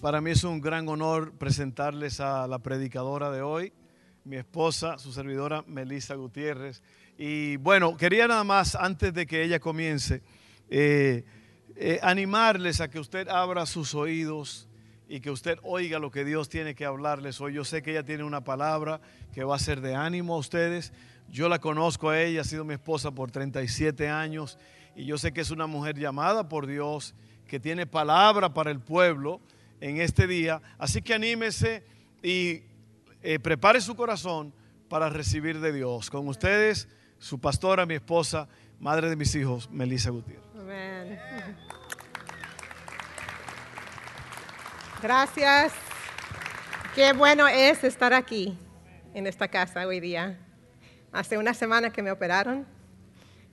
[0.00, 3.72] Para mí es un gran honor presentarles a la predicadora de hoy,
[4.22, 6.84] mi esposa, su servidora Melissa Gutiérrez.
[7.18, 10.22] Y bueno, quería nada más, antes de que ella comience,
[10.70, 11.24] eh,
[11.74, 14.68] eh, animarles a que usted abra sus oídos
[15.08, 17.54] y que usted oiga lo que Dios tiene que hablarles hoy.
[17.54, 19.00] Yo sé que ella tiene una palabra
[19.32, 20.92] que va a ser de ánimo a ustedes.
[21.28, 24.58] Yo la conozco a ella, ha sido mi esposa por 37 años
[24.94, 27.16] y yo sé que es una mujer llamada por Dios,
[27.48, 29.40] que tiene palabra para el pueblo
[29.80, 30.60] en este día.
[30.78, 31.84] Así que anímese
[32.22, 32.62] y
[33.22, 34.52] eh, prepare su corazón
[34.88, 36.10] para recibir de Dios.
[36.10, 38.48] Con ustedes, su pastora, mi esposa,
[38.80, 40.44] madre de mis hijos, Melissa Gutiérrez.
[40.58, 41.18] Amén.
[45.02, 45.72] Gracias.
[46.94, 48.58] Qué bueno es estar aquí
[49.14, 50.38] en esta casa hoy día.
[51.12, 52.66] Hace una semana que me operaron,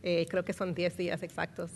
[0.01, 1.71] eh, creo que son 10 días exactos,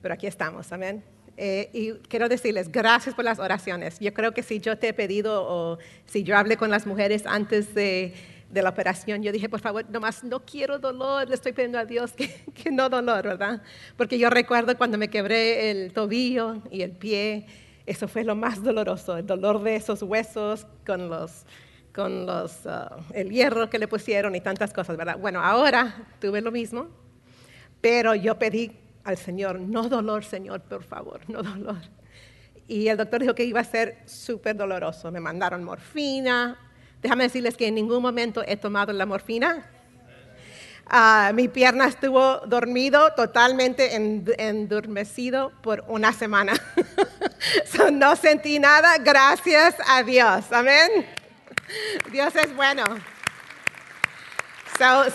[0.00, 1.02] pero aquí estamos, amén.
[1.36, 3.98] Eh, y quiero decirles gracias por las oraciones.
[3.98, 7.24] Yo creo que si yo te he pedido o si yo hablé con las mujeres
[7.26, 8.14] antes de,
[8.50, 11.86] de la operación, yo dije, por favor, nomás no quiero dolor, le estoy pidiendo a
[11.86, 13.62] Dios que, que, no dolor, ¿verdad?
[13.96, 17.46] Porque yo recuerdo cuando me quebré el tobillo y el pie,
[17.86, 21.44] eso fue lo más doloroso, el dolor de esos huesos con los
[21.92, 25.18] con los, uh, el hierro que le pusieron y tantas cosas, ¿verdad?
[25.18, 26.88] Bueno, ahora tuve lo mismo,
[27.80, 28.72] pero yo pedí
[29.04, 31.82] al Señor, no dolor, Señor, por favor, no dolor.
[32.68, 35.10] Y el doctor dijo que iba a ser súper doloroso.
[35.10, 36.56] Me mandaron morfina.
[37.02, 39.68] Déjame decirles que en ningún momento he tomado la morfina.
[40.90, 46.54] Uh, mi pierna estuvo dormido, totalmente endormecido por una semana.
[47.66, 50.44] so, no sentí nada, gracias a Dios.
[50.52, 51.06] Amén.
[52.10, 52.84] Dios es bueno.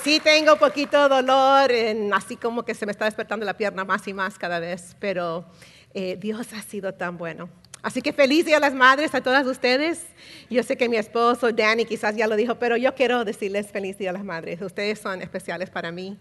[0.01, 4.07] Sí tengo poquito dolor, en, así como que se me está despertando la pierna más
[4.07, 5.44] y más cada vez, pero
[5.94, 7.50] eh, Dios ha sido tan bueno.
[7.83, 10.05] Así que feliz Día a las Madres a todas ustedes.
[10.50, 13.97] Yo sé que mi esposo Danny quizás ya lo dijo, pero yo quiero decirles feliz
[13.97, 14.61] Día a las Madres.
[14.61, 16.17] Ustedes son especiales para mí.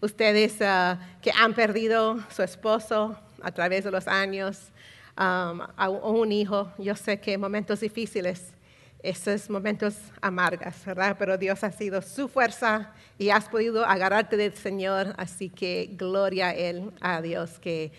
[0.00, 4.72] Ustedes uh, que han perdido su esposo a través de los años,
[5.18, 6.72] um, a un hijo.
[6.78, 8.55] Yo sé que momentos difíciles
[9.02, 11.16] esos momentos amargas, ¿verdad?
[11.18, 16.48] Pero Dios ha sido su fuerza y has podido agarrarte del Señor, así que gloria
[16.48, 17.92] a Él, a Dios, que,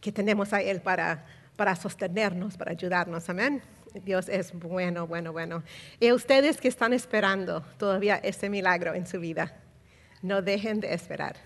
[0.00, 1.24] que tenemos a Él para,
[1.56, 3.62] para sostenernos, para ayudarnos, amén.
[4.04, 5.62] Dios es bueno, bueno, bueno.
[5.98, 9.56] Y ustedes que están esperando todavía ese milagro en su vida,
[10.22, 11.36] no dejen de esperar,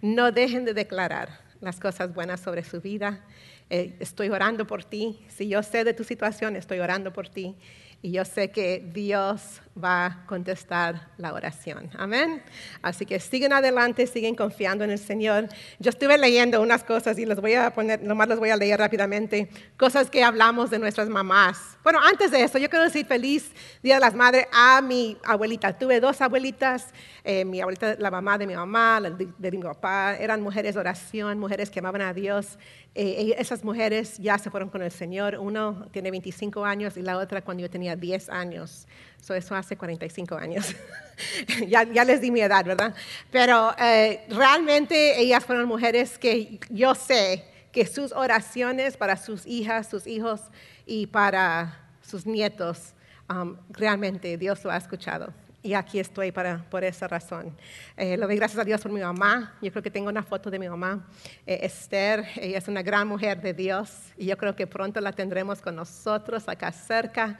[0.00, 3.24] no dejen de declarar las cosas buenas sobre su vida.
[3.70, 5.24] Eh, estoy orando por ti.
[5.28, 7.56] Si yo sé de tu situación, estoy orando por ti
[8.06, 11.90] y yo sé que Dios va a contestar la oración.
[11.98, 12.40] Amén.
[12.80, 15.48] Así que siguen adelante, siguen confiando en el Señor.
[15.80, 18.78] Yo estuve leyendo unas cosas y les voy a poner, nomás las voy a leer
[18.78, 21.76] rápidamente, cosas que hablamos de nuestras mamás.
[21.82, 23.50] Bueno, antes de eso, yo quiero decir feliz
[23.82, 25.76] Día de las Madres a mi abuelita.
[25.76, 29.58] Tuve dos abuelitas, eh, mi abuelita, la mamá de mi mamá, la de, de mi
[29.58, 32.56] papá, eran mujeres de oración, mujeres que amaban a Dios.
[32.98, 35.36] Eh, esas mujeres ya se fueron con el Señor.
[35.38, 38.86] Uno tiene 25 años y la otra cuando yo tenía 10 años.
[39.20, 40.74] eso hace 45 años.
[41.68, 42.94] ya, ya, les di mi edad, ¿verdad?
[43.30, 49.90] Pero eh, realmente ellas fueron mujeres que yo sé que sus oraciones para sus hijas,
[49.90, 50.40] sus hijos
[50.86, 52.94] y para sus nietos,
[53.28, 55.34] um, realmente Dios lo ha escuchado
[55.66, 57.56] y aquí estoy para, por esa razón.
[57.96, 59.58] Eh, le doy gracias a Dios por mi mamá.
[59.60, 61.04] Yo creo que tengo una foto de mi mamá,
[61.44, 62.24] eh, Esther.
[62.36, 65.74] Ella es una gran mujer de Dios y yo creo que pronto la tendremos con
[65.74, 67.36] nosotros acá cerca,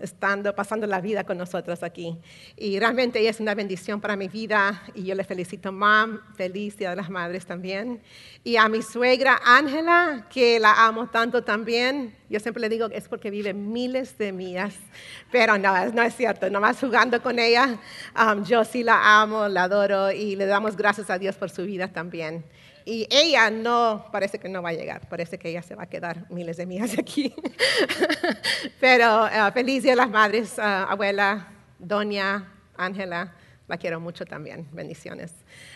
[0.00, 2.18] estando, pasando la vida con nosotros aquí.
[2.56, 6.76] Y realmente ella es una bendición para mi vida y yo le felicito, mam, feliz
[6.76, 8.02] Día de las Madres también.
[8.42, 12.14] Y a mi suegra Ángela, que la amo tanto también.
[12.28, 14.74] Yo siempre le digo que es porque vive miles de millas,
[15.30, 17.78] pero no, no es cierto, nomás jugando con ella.
[18.46, 21.88] Yo sí la amo, la adoro y le damos gracias a Dios por su vida
[21.88, 22.44] también.
[22.88, 25.86] Y ella no, parece que no va a llegar, parece que ella se va a
[25.88, 27.34] quedar miles de millas aquí.
[28.80, 31.48] Pero uh, feliz Día de las Madres, uh, abuela,
[31.80, 33.34] doña Ángela,
[33.66, 35.32] la quiero mucho también, bendiciones.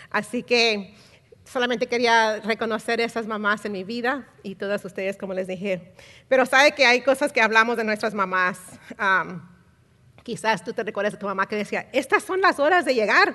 [0.09, 0.95] Así que
[1.45, 5.93] solamente quería reconocer esas mamás en mi vida y todas ustedes, como les dije.
[6.29, 8.61] Pero sabe que hay cosas que hablamos de nuestras mamás.
[10.23, 13.35] Quizás tú te recuerdas de tu mamá que decía, estas son las horas de llegar,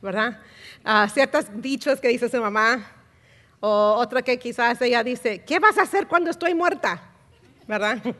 [0.00, 0.40] ¿verdad?
[0.84, 2.94] Ah, ciertos dichos que dice su mamá,
[3.60, 7.00] o otra que quizás ella dice, ¿qué vas a hacer cuando estoy muerta?
[7.66, 7.98] ¿Verdad?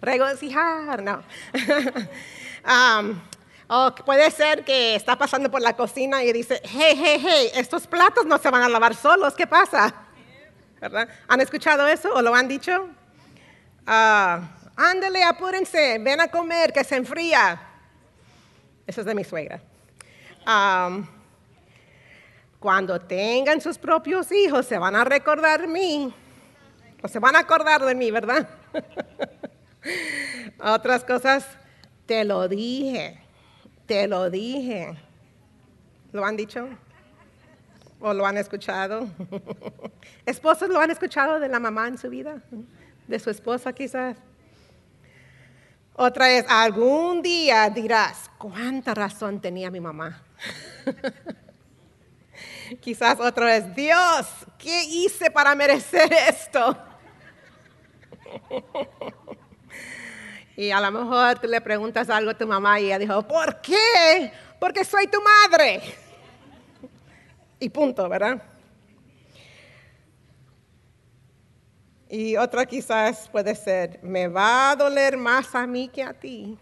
[0.00, 1.22] Regocijar, no.
[3.68, 7.86] o puede ser que está pasando por la cocina y dice, hey, hey, hey, estos
[7.86, 9.94] platos no se van a lavar solos, ¿qué pasa?
[10.80, 11.08] ¿Verdad?
[11.28, 12.88] ¿Han escuchado eso o lo han dicho?
[13.86, 14.42] Uh,
[14.76, 17.60] ándale, apúrense, ven a comer, que se enfría.
[18.86, 19.60] Eso es de mi suegra.
[22.58, 26.12] Cuando tengan sus propios hijos, se van a recordar mí.
[27.02, 28.48] O se van a acordar de mí, ¿verdad?
[30.60, 31.46] Otras cosas,
[32.06, 33.20] te lo dije,
[33.86, 34.96] te lo dije.
[36.12, 36.68] ¿Lo han dicho?
[38.00, 39.08] ¿O lo han escuchado?
[40.26, 42.42] ¿Esposos lo han escuchado de la mamá en su vida?
[43.06, 44.16] ¿De su esposa quizás?
[45.94, 50.22] Otra es, algún día dirás, ¿cuánta razón tenía mi mamá?
[52.80, 54.26] quizás otra vez, Dios,
[54.58, 56.76] ¿qué hice para merecer esto?
[60.58, 63.60] Y a lo mejor tú le preguntas algo a tu mamá y ella dijo, ¿por
[63.60, 64.32] qué?
[64.58, 65.82] Porque soy tu madre.
[67.58, 68.42] Y punto, ¿verdad?
[72.08, 76.58] Y otra quizás puede ser, me va a doler más a mí que a ti.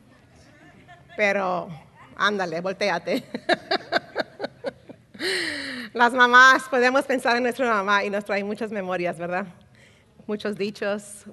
[1.16, 1.68] Pero
[2.16, 3.24] ándale, volteate.
[5.92, 9.46] Las mamás, podemos pensar en nuestra mamá y nos trae muchas memorias, ¿verdad?
[10.26, 11.24] Muchos dichos,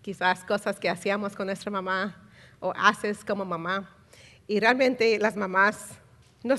[0.00, 2.16] quizás cosas que hacíamos con nuestra mamá
[2.60, 3.90] o haces como mamá.
[4.48, 5.90] Y realmente las mamás,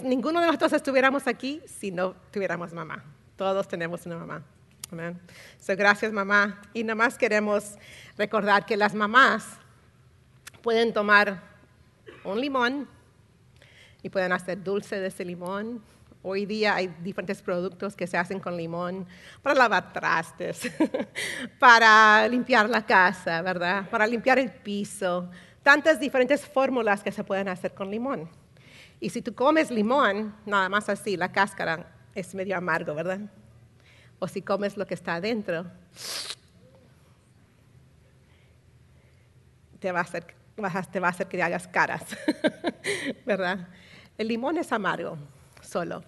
[0.03, 3.03] ninguno de nosotros estuviéramos aquí si no tuviéramos mamá.
[3.35, 4.43] Todos tenemos una mamá.
[4.91, 5.19] Amén.
[5.59, 6.61] So, gracias mamá.
[6.73, 7.75] Y nada más queremos
[8.17, 9.45] recordar que las mamás
[10.61, 11.41] pueden tomar
[12.23, 12.87] un limón
[14.03, 15.81] y pueden hacer dulce de ese limón
[16.29, 19.07] Hoy día hay diferentes productos que se hacen con limón
[19.41, 20.69] para lavar trastes,
[21.57, 23.89] para limpiar la casa, ¿verdad?
[23.89, 25.31] Para limpiar el piso.
[25.63, 28.29] Tantas diferentes fórmulas que se pueden hacer con limón.
[28.99, 33.21] Y si tú comes limón, nada más así, la cáscara es medio amargo, ¿verdad?
[34.19, 35.65] O si comes lo que está adentro,
[39.79, 40.25] te va a hacer,
[40.91, 42.03] te va a hacer que hagas caras,
[43.25, 43.69] ¿verdad?
[44.17, 45.17] El limón es amargo
[45.61, 46.03] solo.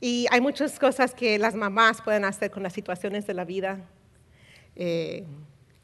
[0.00, 3.80] Y hay muchas cosas que las mamás pueden hacer con las situaciones de la vida,
[4.74, 5.26] eh,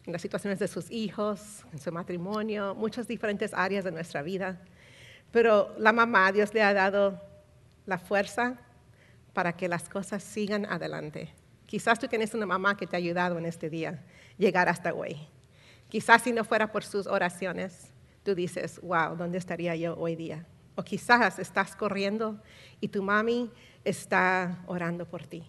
[0.06, 4.58] en las situaciones de sus hijos, en su matrimonio, muchas diferentes áreas de nuestra vida.
[5.32, 7.20] Pero la mamá, Dios le ha dado
[7.84, 8.58] la fuerza
[9.34, 11.34] para que las cosas sigan adelante.
[11.66, 14.02] Quizás tú tienes una mamá que te ha ayudado en este día
[14.38, 15.16] llegar hasta hoy.
[15.90, 17.92] Quizás si no fuera por sus oraciones,
[18.22, 20.46] tú dices, wow, ¿dónde estaría yo hoy día?
[20.74, 22.40] O quizás estás corriendo
[22.80, 23.50] y tu mami
[23.86, 25.48] está orando por ti.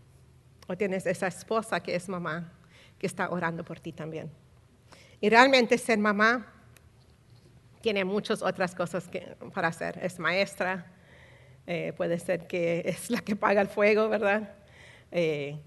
[0.67, 2.53] O tienes esa esposa que es mamá,
[2.99, 4.31] que está orando por ti también.
[5.19, 6.53] Y realmente ser mamá
[7.81, 9.09] tiene muchas otras cosas
[9.53, 9.99] para hacer.
[10.01, 10.91] Es maestra,
[11.65, 14.53] eh, puede ser que es la que paga el fuego, ¿verdad?
[15.11, 15.59] Eh,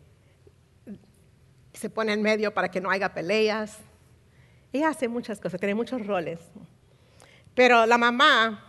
[1.73, 3.79] se pone en medio para que no haya peleas.
[4.73, 6.39] Ella hace muchas cosas, tiene muchos roles.
[7.55, 8.65] Pero la mamá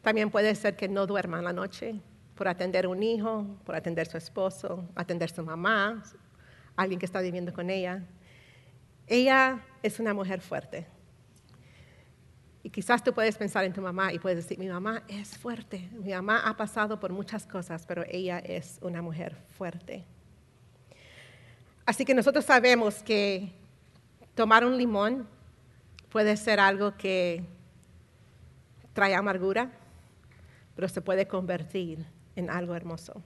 [0.00, 2.00] también puede ser que no duerma en la noche,
[2.36, 6.02] por atender un hijo, por atender su esposo, atender su mamá,
[6.76, 8.02] alguien que está viviendo con ella.
[9.06, 10.86] Ella es una mujer fuerte.
[12.62, 15.88] Y quizás tú puedes pensar en tu mamá y puedes decir, mi mamá es fuerte,
[15.92, 20.04] mi mamá ha pasado por muchas cosas, pero ella es una mujer fuerte.
[21.86, 23.52] Así que nosotros sabemos que
[24.34, 25.28] tomar un limón
[26.10, 27.44] puede ser algo que
[28.92, 29.70] trae amargura,
[30.74, 32.04] pero se puede convertir
[32.36, 33.22] en algo hermoso.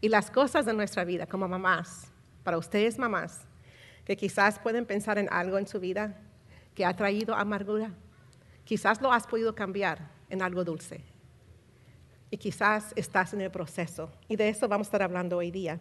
[0.00, 2.12] Y las cosas de nuestra vida como mamás,
[2.44, 3.40] para ustedes mamás,
[4.04, 6.14] que quizás pueden pensar en algo en su vida
[6.74, 7.90] que ha traído amargura,
[8.64, 11.02] quizás lo has podido cambiar en algo dulce.
[12.30, 14.10] Y quizás estás en el proceso.
[14.28, 15.80] Y de eso vamos a estar hablando hoy día.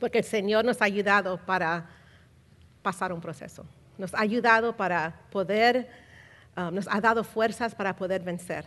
[0.00, 1.88] Porque el Señor nos ha ayudado para
[2.82, 3.64] pasar un proceso.
[3.96, 5.88] Nos ha ayudado para poder,
[6.56, 8.66] um, nos ha dado fuerzas para poder vencer.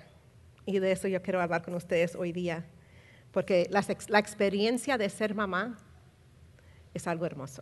[0.65, 2.63] Y de eso yo quiero hablar con ustedes hoy día
[3.37, 3.81] porque la,
[4.17, 5.77] experiencia de ser mamá
[6.91, 7.61] es algo hermoso.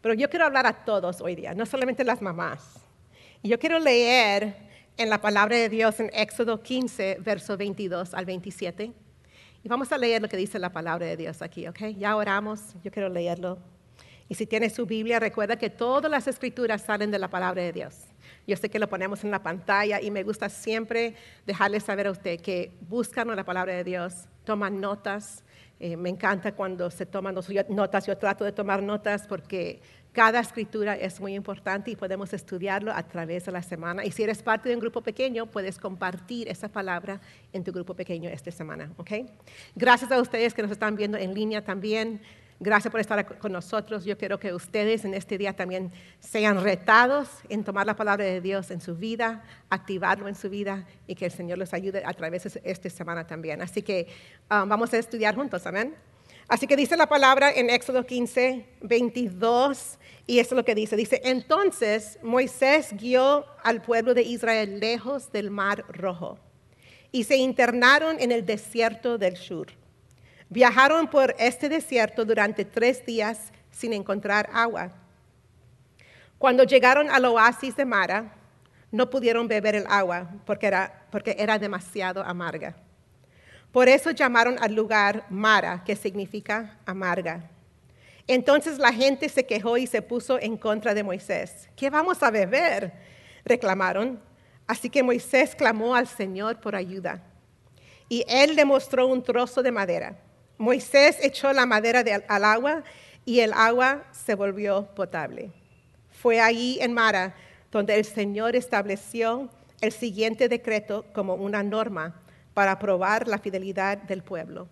[0.00, 2.62] Pero yo quiero hablar a todos hoy día, no solamente las mamás.
[3.42, 4.56] Y yo quiero leer
[4.96, 8.90] en la palabra de Dios en Éxodo 15, verso 22 al 27.
[9.62, 11.80] Y vamos a leer lo que dice la palabra de Dios aquí, ¿ok?
[11.98, 13.58] Ya oramos, yo quiero leerlo.
[14.30, 17.74] Y si tiene su Biblia, recuerda que todas las escrituras salen de la palabra de
[17.74, 17.96] Dios.
[18.46, 22.12] Yo sé que lo ponemos en la pantalla y me gusta siempre dejarles saber a
[22.12, 25.44] usted que buscan la palabra de Dios, toman notas.
[25.80, 27.34] Eh, me encanta cuando se toman
[27.68, 28.06] notas.
[28.06, 29.80] Yo trato de tomar notas porque
[30.12, 34.04] cada escritura es muy importante y podemos estudiarlo a través de la semana.
[34.04, 37.20] Y si eres parte de un grupo pequeño, puedes compartir esa palabra
[37.52, 38.92] en tu grupo pequeño esta semana.
[38.96, 39.26] ¿okay?
[39.74, 42.20] Gracias a ustedes que nos están viendo en línea también.
[42.60, 44.04] Gracias por estar con nosotros.
[44.04, 48.40] Yo quiero que ustedes en este día también sean retados en tomar la palabra de
[48.40, 52.12] Dios en su vida, activarlo en su vida y que el Señor los ayude a
[52.12, 53.60] través de esta semana también.
[53.60, 54.06] Así que
[54.50, 55.94] um, vamos a estudiar juntos, amén.
[56.46, 60.94] Así que dice la palabra en Éxodo 15, 22, y eso es lo que dice.
[60.94, 66.38] Dice, entonces Moisés guió al pueblo de Israel lejos del mar rojo
[67.10, 69.68] y se internaron en el desierto del Shur.
[70.54, 74.92] Viajaron por este desierto durante tres días sin encontrar agua.
[76.38, 78.32] Cuando llegaron al oasis de Mara,
[78.92, 82.76] no pudieron beber el agua porque era, porque era demasiado amarga.
[83.72, 87.50] Por eso llamaron al lugar Mara, que significa amarga.
[88.28, 91.68] Entonces la gente se quejó y se puso en contra de Moisés.
[91.74, 92.92] ¿Qué vamos a beber?
[93.44, 94.20] reclamaron.
[94.68, 97.24] Así que Moisés clamó al Señor por ayuda.
[98.08, 100.16] Y él le mostró un trozo de madera.
[100.58, 102.84] Moisés echó la madera al agua
[103.24, 105.50] y el agua se volvió potable.
[106.10, 107.34] Fue ahí en Mara
[107.70, 112.20] donde el Señor estableció el siguiente decreto como una norma
[112.54, 114.68] para probar la fidelidad del pueblo.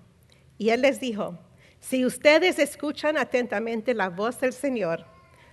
[0.57, 1.37] Y él les dijo,
[1.81, 5.05] si ustedes escuchan atentamente la voz del Señor,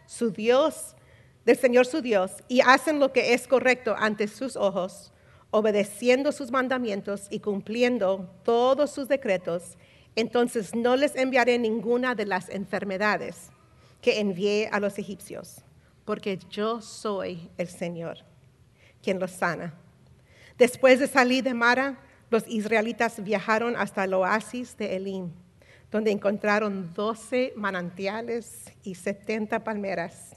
[0.05, 0.95] su Dios,
[1.43, 5.11] del Señor su Dios, y hacen lo que es correcto ante sus ojos,
[5.49, 9.75] obedeciendo sus mandamientos y cumpliendo todos sus decretos,
[10.15, 13.51] entonces no les enviaré ninguna de las enfermedades
[14.01, 15.63] que envié a los egipcios,
[16.05, 18.17] porque yo soy el Señor,
[19.01, 19.73] quien los sana.
[20.57, 21.99] Después de salir de Mara,
[22.29, 25.31] los israelitas viajaron hasta el oasis de Elim,
[25.91, 30.35] donde encontraron doce manantiales y setenta palmeras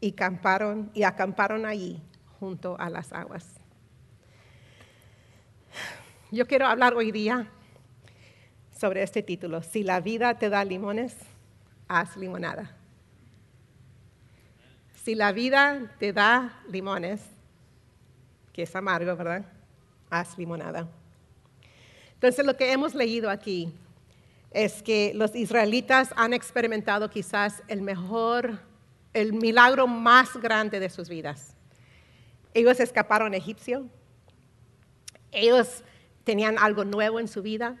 [0.00, 2.02] y acamparon, allí
[2.38, 3.46] junto a las aguas.
[6.30, 7.50] Yo quiero hablar hoy día
[8.78, 9.62] sobre este título.
[9.62, 11.16] Si la vida te da limones,
[11.88, 12.76] haz limonada.
[15.04, 17.20] Si la vida te da limones,
[18.52, 19.44] que es amargo, ¿verdad?
[20.10, 20.88] Haz limonada.
[22.14, 23.72] Entonces lo que hemos leído aquí
[24.50, 28.60] es que los israelitas han experimentado quizás el mejor,
[29.12, 31.54] el milagro más grande de sus vidas.
[32.54, 33.88] Ellos escaparon a Egipcio,
[35.32, 35.82] ellos
[36.22, 37.76] tenían algo nuevo en su vida.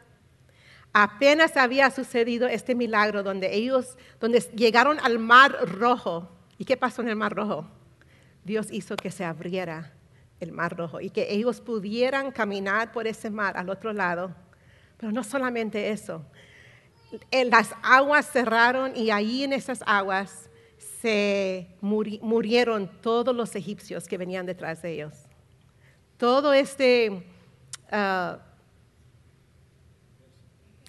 [0.96, 6.28] Apenas había sucedido este milagro donde ellos, donde llegaron al mar rojo.
[6.56, 7.66] ¿Y qué pasó en el mar rojo?
[8.44, 9.92] Dios hizo que se abriera
[10.40, 14.34] el Mar Rojo y que ellos pudieran caminar por ese mar al otro lado.
[14.98, 16.24] Pero no solamente eso,
[17.32, 20.50] las aguas cerraron y ahí en esas aguas
[21.00, 25.14] se murieron todos los egipcios que venían detrás de ellos.
[26.16, 27.26] Todo este
[27.90, 28.38] ah,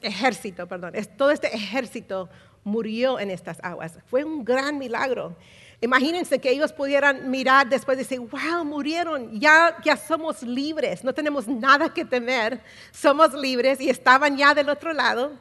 [0.06, 2.30] ejército, perdón, todo este ejército
[2.64, 3.98] murió en estas aguas.
[4.08, 5.36] Fue un gran milagro.
[5.82, 11.14] Imagínense que ellos pudieran mirar después y decir, wow, murieron, ya, ya somos libres, no
[11.14, 15.34] tenemos nada que temer, somos libres y estaban ya del otro lado.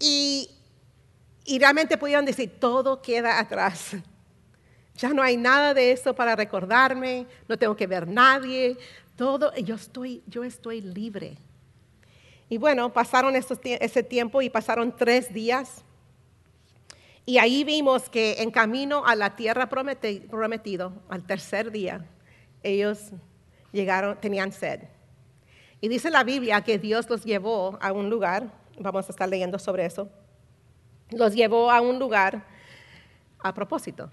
[0.00, 0.50] Y,
[1.44, 3.92] y realmente pudieron decir, todo queda atrás.
[4.96, 8.76] Ya no hay nada de eso para recordarme, no tengo que ver nadie,
[9.16, 11.36] todo, yo estoy, yo estoy libre.
[12.54, 15.82] Y bueno, pasaron ese tiempo y pasaron tres días
[17.26, 22.06] y ahí vimos que en camino a la tierra prometido, al tercer día,
[22.62, 23.10] ellos
[23.72, 24.82] llegaron, tenían sed.
[25.80, 29.58] Y dice la Biblia que Dios los llevó a un lugar, vamos a estar leyendo
[29.58, 30.08] sobre eso,
[31.10, 32.46] los llevó a un lugar
[33.40, 34.12] a propósito,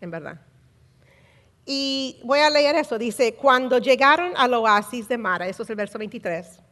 [0.00, 0.40] en verdad.
[1.66, 5.76] Y voy a leer eso, dice, cuando llegaron al oasis de Mara, eso es el
[5.76, 6.62] verso 23,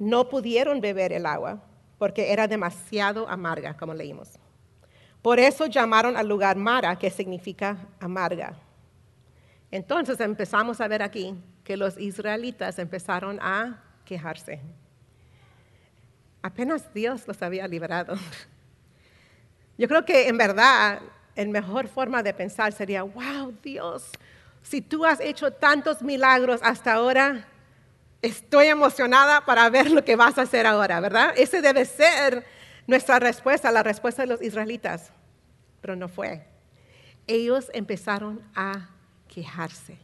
[0.00, 1.62] no pudieron beber el agua
[1.98, 4.30] porque era demasiado amarga, como leímos.
[5.20, 8.54] Por eso llamaron al lugar Mara, que significa amarga.
[9.70, 14.60] Entonces empezamos a ver aquí que los israelitas empezaron a quejarse.
[16.40, 18.14] Apenas Dios los había liberado.
[19.76, 21.02] Yo creo que en verdad
[21.36, 24.10] la mejor forma de pensar sería, wow, Dios,
[24.62, 27.46] si tú has hecho tantos milagros hasta ahora,
[28.22, 31.32] estoy emocionada para ver lo que vas a hacer ahora, ¿verdad?
[31.36, 32.44] Ese debe ser
[32.86, 35.12] nuestra respuesta, la respuesta de los israelitas,
[35.80, 36.46] pero no fue.
[37.26, 38.90] Ellos empezaron a
[39.28, 39.98] quejarse.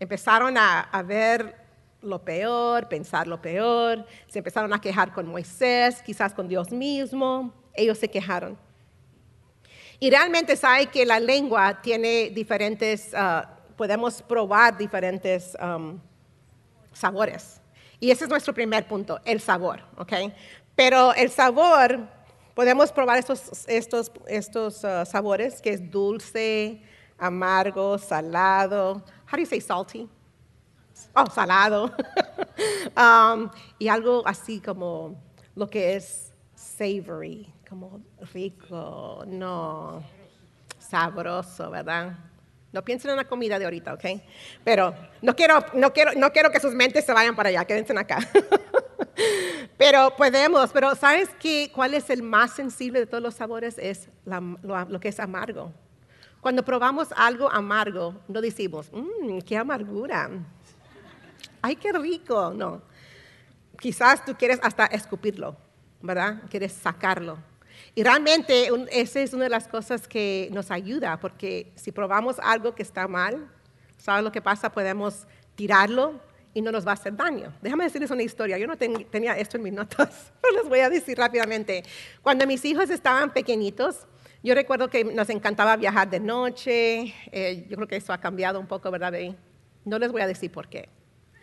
[0.00, 1.54] Empezaron a, ver
[2.00, 7.54] lo peor, pensar lo peor, se empezaron a quejar con Moisés, quizás con Dios mismo,
[7.74, 8.58] ellos se quejaron.
[10.00, 13.46] Y realmente sabe que la lengua tiene diferentes, uh,
[13.76, 15.56] podemos probar diferentes
[16.92, 17.60] sabores.
[18.00, 20.12] Y ese es nuestro primer punto, el sabor, ¿ok?
[20.74, 22.08] Pero el sabor,
[22.54, 26.82] podemos probar estos, estos, estos uh, sabores, que es dulce,
[27.18, 29.02] amargo, salado.
[29.30, 30.08] How do you say salty?
[31.14, 31.94] Oh, salado.
[32.96, 35.16] um, y algo así como
[35.54, 38.00] lo que es savory, como
[38.32, 40.02] rico, no,
[40.78, 42.16] sabroso, ¿verdad?
[42.72, 44.04] No piensen en la comida de ahorita, ¿ok?
[44.64, 47.96] Pero no quiero, no quiero, no quiero que sus mentes se vayan para allá, quédense
[47.98, 48.18] acá.
[49.76, 53.76] pero podemos, pero ¿sabes qué, cuál es el más sensible de todos los sabores?
[53.76, 55.70] Es lo, que es amargo.
[56.40, 60.30] Cuando probamos algo amargo, no decimos, mmm, qué amargura.
[61.60, 62.52] Ay, qué rico.
[62.56, 62.82] No.
[63.78, 65.56] Quizás tú quieres hasta escupirlo,
[66.00, 66.42] ¿verdad?
[66.48, 67.51] Quieres sacarlo.
[67.94, 72.74] Y realmente esa es una de las cosas que nos ayuda, porque si probamos algo
[72.74, 73.50] que está mal,
[73.98, 74.72] ¿sabes lo que pasa?
[74.72, 76.18] Podemos tirarlo
[76.54, 77.52] y no nos va a hacer daño.
[77.60, 78.56] Déjame decirles una historia.
[78.56, 81.82] Yo no tenía esto en mis notas, pero les voy a decir rápidamente.
[82.22, 84.06] Cuando mis hijos estaban pequeñitos,
[84.42, 87.14] yo recuerdo que nos encantaba viajar de noche.
[87.30, 89.12] Eh, yo creo que eso ha cambiado un poco, ¿verdad?
[89.84, 90.88] No les voy a decir por qué.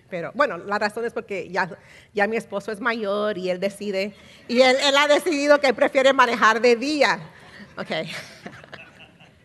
[0.09, 1.69] Pero bueno, la razón es porque ya,
[2.13, 4.13] ya mi esposo es mayor y él decide,
[4.47, 7.19] y él, él ha decidido que prefiere manejar de día.
[7.77, 7.91] Ok.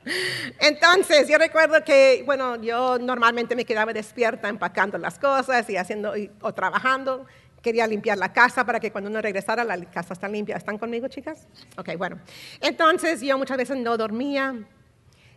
[0.61, 6.13] Entonces, yo recuerdo que, bueno, yo normalmente me quedaba despierta empacando las cosas y haciendo
[6.41, 7.27] o trabajando.
[7.63, 10.57] Quería limpiar la casa para que cuando uno regresara la casa está limpia.
[10.57, 11.47] ¿Están conmigo, chicas?
[11.79, 12.19] Ok, bueno.
[12.61, 14.55] Entonces, yo muchas veces no dormía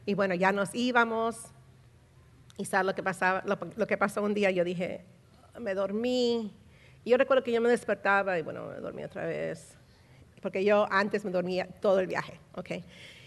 [0.06, 1.38] y bueno, ya nos íbamos.
[2.58, 5.06] Y sabes lo que, pasaba, lo que pasó un día, yo dije,
[5.60, 6.54] me dormí.
[7.04, 9.76] Y yo recuerdo que yo me despertaba y bueno, me dormí otra vez.
[10.42, 12.72] Porque yo antes me dormía todo el viaje, ¿ok?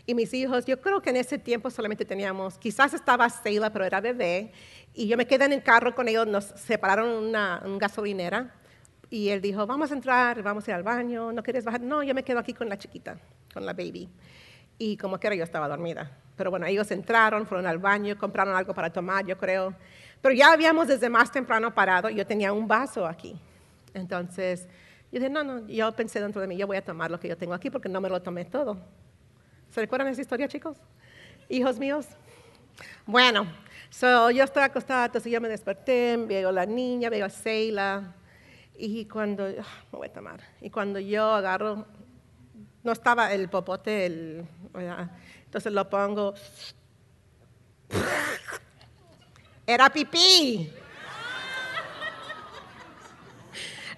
[0.07, 3.85] Y mis hijos, yo creo que en ese tiempo solamente teníamos, quizás estaba Seila, pero
[3.85, 4.53] era bebé.
[4.95, 8.55] Y yo me quedé en el carro con ellos, nos separaron una, gasolinera.
[9.09, 11.81] Y él dijo, vamos a entrar, vamos a ir al baño, ¿no quieres bajar?
[11.81, 13.19] No, yo me quedo aquí con la chiquita,
[13.53, 14.09] con la baby.
[14.79, 16.11] Y como que era, yo estaba dormida.
[16.37, 19.75] Pero bueno, ellos entraron, fueron al baño, compraron algo para tomar, yo creo.
[20.21, 23.39] Pero ya habíamos desde más temprano parado, yo tenía un vaso aquí.
[23.95, 24.67] Entonces,
[25.11, 27.29] yo dije, no, no, yo pensé dentro de mí, yo voy a tomar lo que
[27.29, 28.79] yo tengo aquí porque no me lo tomé todo.
[29.71, 30.77] ¿Se recuerdan esa historia, chicos?
[31.49, 32.07] Hijos míos.
[33.07, 33.47] Bueno,
[33.89, 38.15] so, yo estaba acostada, entonces yo me desperté, veo a la niña, veo a Seila,
[38.77, 41.87] y cuando, ah, me voy a tomar, y cuando yo agarro,
[42.83, 44.47] no estaba el popote, el,
[45.45, 46.35] entonces lo pongo,
[49.71, 50.73] era pipí.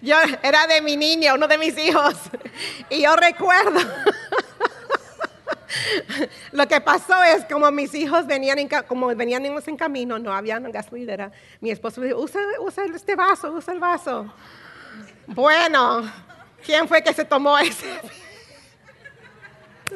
[0.00, 2.14] Yo era de mi niño, uno de mis hijos.
[2.90, 3.80] Y yo recuerdo.
[6.52, 11.30] Lo que pasó es como mis hijos venían en, como en camino, no había gasolinera.
[11.61, 14.32] Mi esposo dijo, usa, usa este vaso, usa el vaso.
[15.26, 16.11] Bueno,
[16.64, 17.87] ¿quién fue que se tomó ese?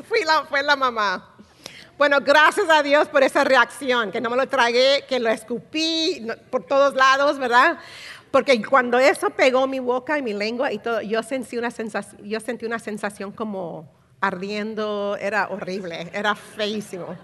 [0.08, 1.35] Fui la, fue la mamá.
[1.98, 6.26] Bueno, gracias a Dios por esa reacción, que no me lo tragué, que lo escupí
[6.50, 7.78] por todos lados, ¿verdad?
[8.30, 12.22] Porque cuando eso pegó mi boca y mi lengua y todo, yo sentí una sensación,
[12.22, 17.16] yo sentí una sensación como ardiendo, era horrible, era feísimo.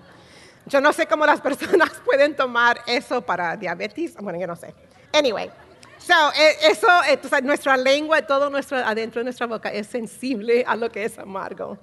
[0.64, 4.74] Yo no sé cómo las personas pueden tomar eso para diabetes, bueno, yo no sé.
[5.12, 5.50] Anyway,
[5.98, 10.76] so, e, eso, eh, nuestra lengua, todo nuestro, adentro de nuestra boca es sensible a
[10.76, 11.76] lo que es amargo.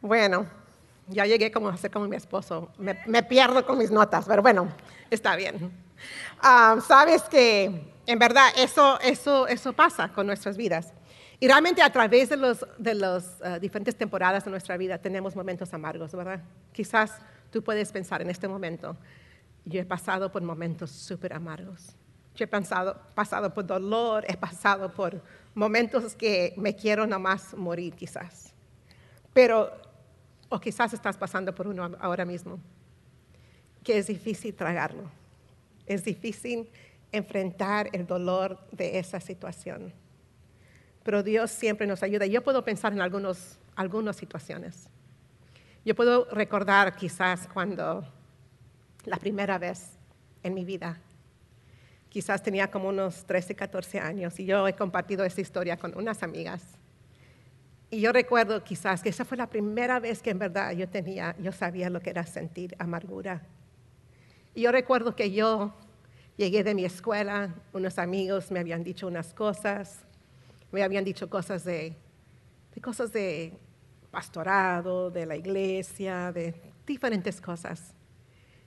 [0.00, 0.46] Bueno,
[1.08, 2.70] ya llegué como a ser como mi esposo.
[2.78, 4.68] Me, pierdo con mis notas, pero bueno,
[5.10, 5.72] está bien.
[6.40, 10.92] Ah, sabes que en verdad eso, eso, eso pasa con nuestras vidas.
[11.40, 15.36] Y realmente a través de las de los, ah, diferentes temporadas de nuestra vida tenemos
[15.36, 16.40] momentos amargos, ¿verdad?
[16.72, 17.18] Quizás
[17.50, 18.96] tú puedes pensar en este momento,
[19.64, 21.96] yo he pasado por momentos súper amargos.
[22.34, 25.20] Yo he pasado, pasado por dolor, he pasado por
[25.54, 28.54] momentos que me quiero nada más morir quizás.
[29.32, 29.87] Pero
[30.48, 32.58] o quizás estás pasando por uno ahora mismo,
[33.82, 35.10] que es difícil tragarlo.
[35.86, 36.68] Es difícil
[37.12, 39.92] enfrentar el dolor de esa situación.
[41.02, 42.26] Pero Dios siempre nos ayuda.
[42.26, 44.88] Yo puedo pensar en algunos, algunas situaciones.
[45.84, 48.06] Yo puedo recordar quizás cuando
[49.04, 49.96] la primera vez
[50.42, 51.00] en mi vida,
[52.08, 56.22] quizás tenía como unos 13, 14 años, y yo he compartido esta historia con unas
[56.22, 56.77] amigas.
[57.90, 61.34] Y yo recuerdo quizás que esa fue la primera vez que en verdad yo tenía,
[61.38, 63.42] yo sabía lo que era sentir amargura.
[64.54, 65.72] Y yo recuerdo que yo
[66.36, 70.00] llegué de mi escuela, unos amigos me habían dicho unas cosas,
[70.70, 71.96] me habían dicho cosas de,
[72.74, 73.54] de cosas de
[74.10, 76.54] pastorado, de la iglesia, de
[76.86, 77.94] diferentes cosas.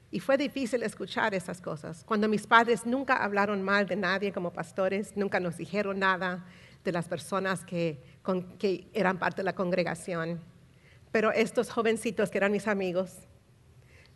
[0.10, 2.04] Y fue difícil escuchar esas cosas.
[2.06, 6.46] Cuando mis padres nunca hablaron mal de nadie como pastores, nunca nos dijeron nada
[6.84, 8.02] de las personas que,
[8.58, 10.39] que eran parte de la congregación.
[11.12, 13.17] Pero estos jovencitos que eran mis amigos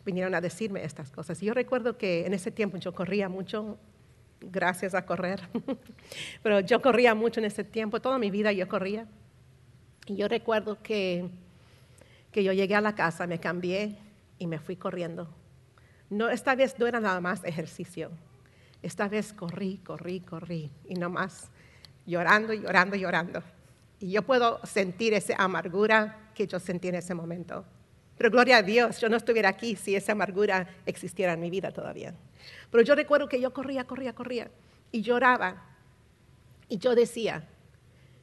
[0.04, 1.42] vinieron a decirme estas cosas.
[1.42, 3.78] Y yo recuerdo que en ese tiempo yo corría mucho,
[4.40, 5.40] gracias a correr,
[6.42, 9.06] pero yo corría mucho en ese tiempo, toda mi vida yo corría.
[10.06, 11.28] Y yo recuerdo que,
[12.30, 13.96] que yo llegué a la casa, me cambié
[14.38, 15.28] y me fui corriendo
[16.10, 18.10] no, esta vez no era nada más ejercicio.
[18.82, 21.50] Esta vez corrí, corrí, corrí y no más
[22.06, 23.42] llorando, llorando, llorando.
[23.98, 27.64] Y yo puedo sentir esa amargura que yo sentí en ese momento.
[28.16, 31.70] Pero gloria a Dios, yo no estuviera aquí si esa amargura existiera en mi vida
[31.70, 32.14] todavía.
[32.70, 34.50] Pero yo recuerdo que yo corría, corría, corría
[34.90, 35.62] y lloraba.
[36.68, 37.46] Y yo decía,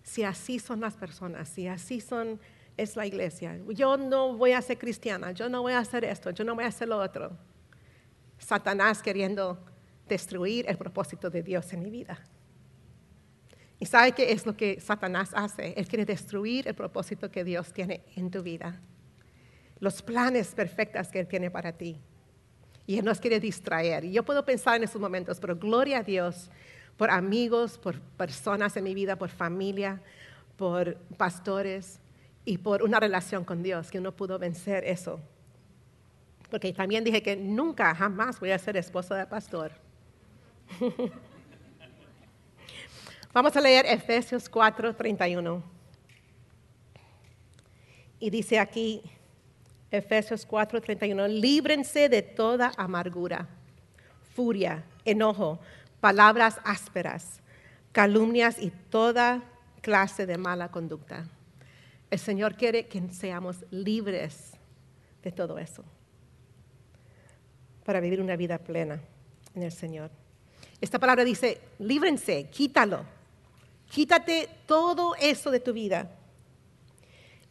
[0.01, 2.39] si así son las personas, si así son,
[2.75, 6.31] es la iglesia, yo no voy a ser cristiana, yo no voy a hacer esto,
[6.31, 7.31] yo no voy a hacer lo otro.
[8.39, 9.63] Satanás queriendo
[10.07, 12.19] destruir el propósito de Dios en mi vida.
[13.83, 15.73] ¿Y sabe qué es lo que Satanás hace?
[15.75, 18.79] Él quiere destruir el propósito que Dios tiene en tu vida.
[19.79, 21.99] Los planes perfectos que Él tiene para ti.
[22.87, 24.05] Y Él nos quiere distraer.
[24.05, 26.49] Y yo puedo pensar en esos momentos, pero gloria a Dios
[26.95, 30.01] por amigos, por personas en mi vida, por familia,
[30.55, 31.99] por pastores
[32.45, 35.19] y por una relación con Dios, que uno pudo vencer eso
[36.49, 39.71] porque también dije que nunca, jamás voy a ser esposa de pastor.
[43.33, 45.63] Vamos a leer Efesios 4, 31.
[48.19, 49.01] Y dice aquí,
[49.89, 53.47] Efesios 4, 31, líbrense de toda amargura,
[54.35, 55.59] furia, enojo,
[55.99, 57.41] palabras ásperas,
[57.91, 59.41] calumnias y toda
[59.81, 61.27] clase de mala conducta.
[62.11, 64.51] El Señor quiere que seamos libres
[65.23, 65.83] de todo eso
[67.83, 69.01] para vivir una vida plena
[69.55, 70.11] en el Señor.
[70.79, 73.03] Esta palabra dice, líbrense, quítalo,
[73.93, 76.09] quítate todo eso de tu vida.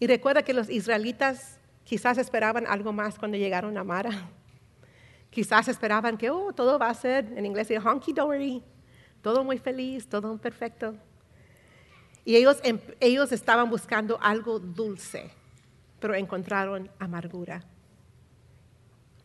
[0.00, 4.28] Y recuerda que los israelitas quizás esperaban algo más cuando llegaron a Mara.
[5.30, 8.62] Quizás esperaban que, oh, todo va a ser, en inglés, honky dory,
[9.22, 10.94] todo muy feliz, todo perfecto.
[12.24, 15.30] Y ellos, em, ellos estaban buscando algo dulce,
[16.00, 17.64] pero encontraron amargura.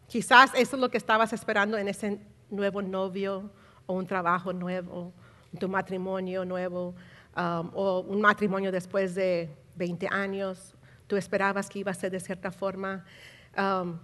[0.08, 2.19] Quizás eso es lo que estabas esperando en ese
[2.51, 3.51] nuevo novio
[3.88, 5.13] o un trabajo nuevo,
[5.58, 6.96] tu matrimonio nuevo
[7.36, 10.76] um, o un matrimonio después de 20 años.
[11.08, 13.06] Tú esperabas que iba a ser de cierta forma.
[13.58, 14.00] Um,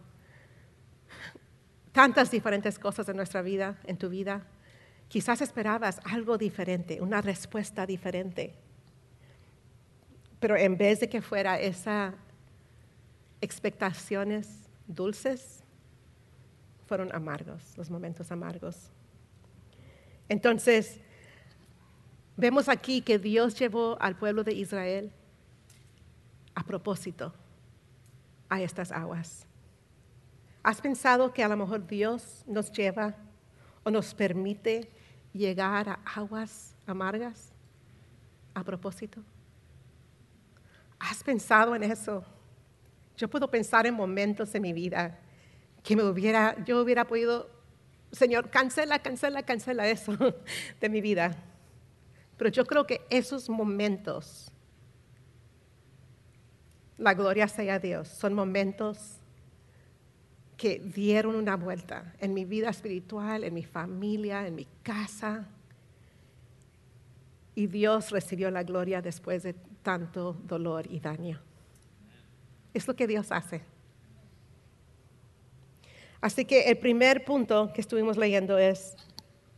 [1.92, 4.42] tantas diferentes cosas en nuestra vida, en tu vida.
[5.08, 8.56] Quizás esperabas algo diferente, una respuesta diferente.
[10.40, 12.14] Pero en vez de que fuera esas
[13.40, 15.64] expectaciones dulces,
[16.86, 18.90] fueron amargos, los momentos amargos.
[20.30, 21.00] Entonces,
[22.38, 25.12] vemos aquí que Dios llevó al pueblo de Israel
[26.56, 27.34] a propósito
[28.50, 29.46] a estas aguas.
[30.62, 33.16] ¿Has pensado que a lo mejor Dios nos lleva
[33.84, 34.90] o nos permite
[35.34, 37.52] llegar a aguas amargas
[38.54, 39.22] a propósito?
[41.00, 42.24] ¿Has pensado en eso?
[43.18, 45.20] Yo puedo pensar en momentos en mi vida
[45.84, 47.50] que me hubiera, yo hubiera podido,
[48.12, 50.14] Señor, cancela, cancela, cancela eso
[50.80, 51.36] de mi vida.
[52.38, 54.52] Pero yo creo que esos momentos,
[56.98, 59.20] la gloria sea a Dios, son momentos
[60.58, 65.46] que dieron una vuelta en mi vida espiritual, en mi familia, en mi casa.
[67.56, 71.40] Y Dios recibió la gloria después de tanto dolor y daño.
[72.74, 73.62] Es lo que Dios hace.
[76.22, 78.96] Así que el primer punto que estuvimos leyendo es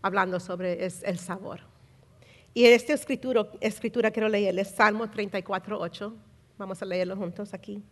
[0.02, 1.62] hablando sobre es el sabor.
[2.56, 6.16] Y esta escritura, escritura quiero leerles Salmo 34, 8.
[6.58, 7.84] Vamos a leerlo juntos aquí.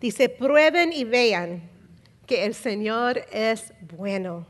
[0.00, 1.62] Dice, prueben y vean
[2.26, 4.44] que el Señor es bueno.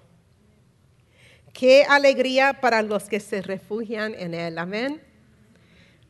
[1.53, 4.57] Qué alegría para los que se refugian en Él.
[4.57, 5.03] Amén.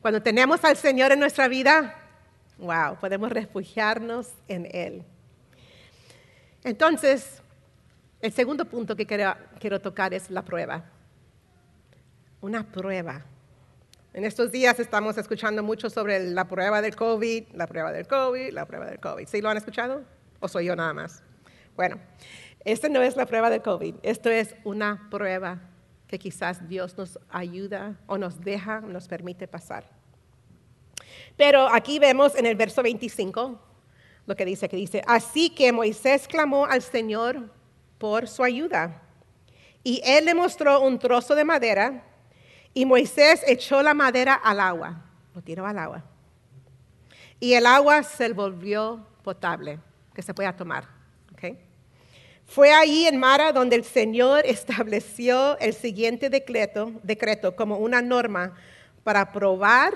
[0.00, 1.96] Cuando tenemos al Señor en nuestra vida,
[2.58, 5.02] wow, podemos refugiarnos en Él.
[6.62, 7.42] Entonces,
[8.20, 10.84] el segundo punto que quiero, tocar es la prueba.
[12.42, 13.24] Una prueba.
[14.12, 18.52] En estos días estamos escuchando mucho sobre la prueba del COVID, la prueba del COVID,
[18.52, 19.28] la prueba del COVID.
[19.28, 20.02] ¿Sí lo han escuchado?
[20.40, 21.22] ¿O soy yo nada más?
[21.76, 22.00] Bueno,
[22.64, 25.60] Esta no es la prueba de COVID, esto es una prueba
[26.08, 29.84] que quizás Dios nos ayuda o nos deja, nos permite pasar.
[31.36, 33.60] Pero aquí vemos en el verso 25
[34.26, 37.50] lo que dice, que dice, así que Moisés clamó al Señor
[37.98, 39.00] por su ayuda.
[39.84, 42.08] Y él le mostró un trozo de madera
[42.74, 45.02] y Moisés echó la madera al agua,
[45.34, 46.04] lo tiró al agua.
[47.38, 49.78] Y el agua se volvió potable,
[50.14, 51.02] que se pueda tomar.
[52.46, 58.54] Fue ahí en Mara donde el Señor estableció el siguiente decreto, decreto como una norma
[59.04, 59.94] para probar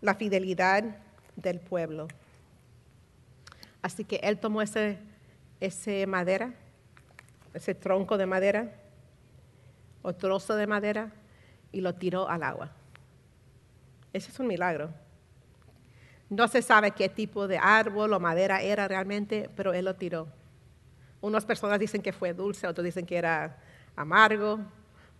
[0.00, 0.82] la fidelidad
[1.36, 2.08] del pueblo.
[3.80, 4.98] Así que él tomó ese,
[5.60, 6.52] ese madera,
[7.54, 8.72] ese tronco de madera
[10.02, 11.12] o trozo de madera
[11.72, 12.70] y lo tiró al agua.
[14.12, 14.90] Ese es un milagro.
[16.30, 20.28] No se sabe qué tipo de árbol o madera era realmente, pero él lo tiró.
[21.20, 23.58] Unas personas dicen que fue dulce, otros dicen que era
[23.96, 24.60] amargo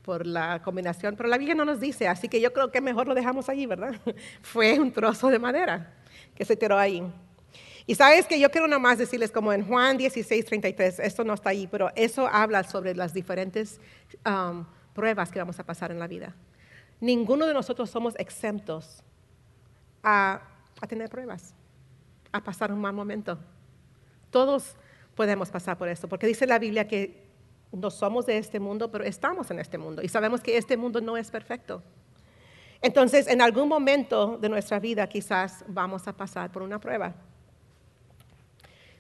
[0.02, 3.08] por la combinación, pero la Biblia no nos dice, así que yo creo que mejor
[3.08, 3.94] lo dejamos allí, ¿verdad?
[4.42, 5.92] fue un trozo de madera
[6.34, 7.02] que se tiró ahí.
[7.87, 11.50] Y sabes que yo quiero nomás decirles, como en Juan 16, 33, esto no está
[11.50, 13.80] ahí, pero eso habla sobre las diferentes
[14.26, 14.64] um,
[14.98, 16.34] pruebas que vamos a pasar en la vida.
[17.00, 19.04] Ninguno de nosotros somos exentos
[20.02, 20.42] a,
[20.88, 21.54] tener pruebas,
[22.32, 23.38] a pasar un mal momento.
[24.32, 24.74] Todos
[25.14, 27.28] podemos pasar por esto, porque dice la Biblia que
[27.70, 31.00] no somos de este mundo, pero estamos en este mundo y sabemos que este mundo
[31.00, 31.80] no es perfecto.
[32.82, 37.14] Entonces, en algún momento de nuestra vida quizás vamos a pasar por una prueba.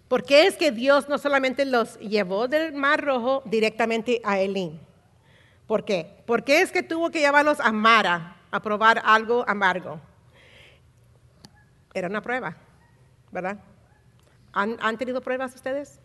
[0.06, 4.86] ¿Por qué es que Dios no solamente los llevó del Mar Rojo directamente a Elín?
[5.68, 6.24] ¿Por qué?
[6.26, 10.00] ¿Por qué es que tuvo que llevarlos a Mara a probar algo amargo?
[11.94, 12.56] Era una prueba,
[13.30, 13.60] ¿verdad?
[14.52, 16.00] ¿Han tenido pruebas ustedes?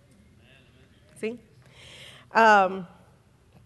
[1.24, 1.40] ¿sí?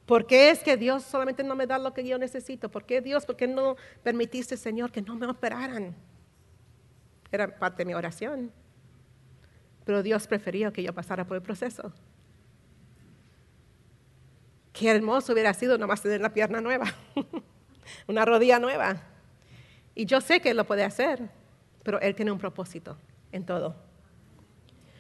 [0.06, 2.70] ¿Por qué es que Dios solamente no me da lo que yo necesito?
[2.70, 5.96] ¿Por qué Dios, por qué no permitiste, Señor, que no me operaran?
[7.32, 8.52] Era parte de mi oración.
[9.84, 11.92] Pero Dios preferió que yo pasara por el proceso.
[14.78, 16.86] Qué hermoso hubiera sido nomás tener la pierna nueva,
[18.08, 19.02] una rodilla nueva.
[19.96, 21.30] Y yo sé que Él lo puede hacer,
[21.84, 22.98] pero Él tiene un propósito
[23.32, 23.76] en todo.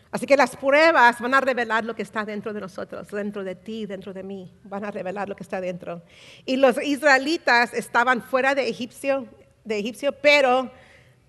[0.09, 3.55] Así que las pruebas van a revelar lo que está dentro de nosotros, dentro de
[3.55, 4.51] ti, dentro de mí.
[4.63, 6.01] Van a revelar lo que está dentro.
[6.45, 9.27] Y los israelitas estaban fuera de Egipcio,
[9.63, 10.71] de Egipcio, pero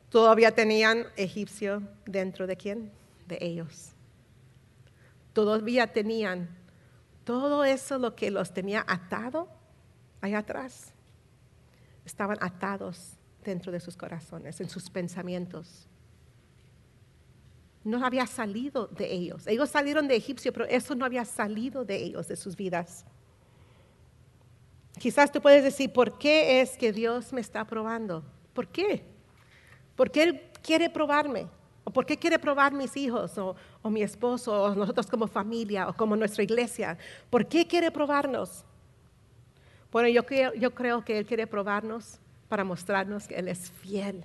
[0.08, 2.92] todavía tenían egipcio dentro de quién?
[3.26, 3.90] De ellos.
[5.34, 6.48] Todavía tenían
[7.28, 9.50] todo eso lo que los tenía atado
[10.22, 10.94] allá atrás.
[12.06, 15.86] Estaban atados dentro de sus corazones, en sus pensamientos
[17.84, 19.46] no había salido de ellos.
[19.46, 23.04] Ellos salieron de Egipcio, pero eso no había salido de ellos, de sus vidas.
[24.98, 28.24] Quizás tú puedes decir, ¿por qué es que Dios me está probando?
[28.52, 29.04] ¿Por qué?
[29.96, 31.46] ¿Por qué Él quiere probarme?
[31.88, 33.56] ¿O por qué quiere probar mis hijos o,
[33.88, 36.98] mi esposo o nosotros como familia o como nuestra iglesia?
[37.30, 38.62] ¿Por qué quiere probarnos?
[39.90, 44.22] Bueno, yo creo, yo creo que Él quiere probarnos para mostrarnos que Él es fiel.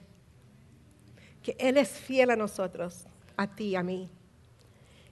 [1.41, 3.06] Que Él es fiel a nosotros
[3.38, 4.10] a ti, a mí.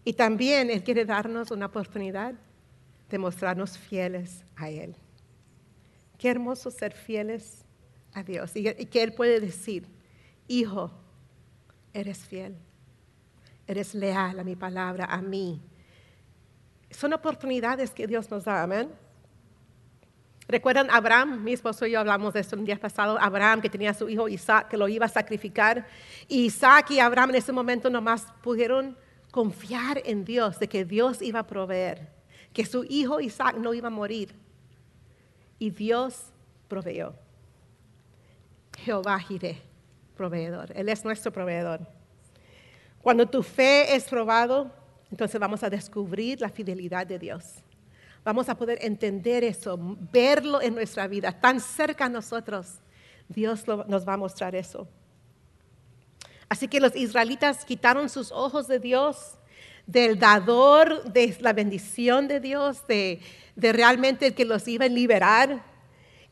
[0.03, 2.33] Y también Él quiere darnos una oportunidad
[3.09, 4.93] de mostrarnos fieles a Él.
[6.17, 7.63] Qué hermoso ser fieles
[8.11, 9.87] a Dios y, que Él puede decir,
[10.49, 10.91] hijo,
[11.93, 12.55] eres fiel,
[13.67, 15.61] eres leal a mi palabra, a mí.
[16.89, 18.89] Son oportunidades que Dios nos da, amén.
[20.47, 21.41] ¿Recuerdan Abraham?
[21.43, 23.17] Mi esposo y yo hablamos de esto el día pasado.
[23.21, 25.87] Abraham que tenía a su hijo Isaac que lo iba a sacrificar.
[26.27, 28.97] Y Isaac y Abraham en ese momento nomás pudieron
[29.31, 32.09] confiar en Dios, de que Dios iba a proveer,
[32.51, 34.35] que su hijo Isaac no iba a morir.
[35.57, 36.33] Y Dios
[36.67, 37.13] proveyó.
[38.77, 39.61] Jehová Jireh,
[40.21, 40.71] proveedor.
[40.75, 41.79] Él es nuestro proveedor.
[43.01, 44.71] Cuando tu fe es probado,
[45.09, 47.43] entonces vamos a descubrir la fidelidad de Dios.
[48.23, 49.79] Vamos a poder entender eso,
[50.13, 52.67] verlo en nuestra vida, tan cerca a nosotros.
[53.27, 54.87] Dios nos va a mostrar eso.
[56.47, 59.39] Así que los israelitas quitaron sus ojos de Dios,
[59.87, 63.21] del dador, de la bendición de Dios, de,
[63.55, 65.70] de realmente el que los iba a liberar.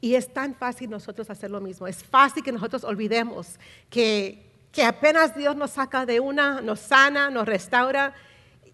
[0.02, 1.88] Y es tan fácil nosotros hacer lo mismo.
[1.88, 3.60] Es fácil que nosotros olvidemos
[3.90, 8.14] que, que apenas Dios nos saca de una, nos sana, nos restaura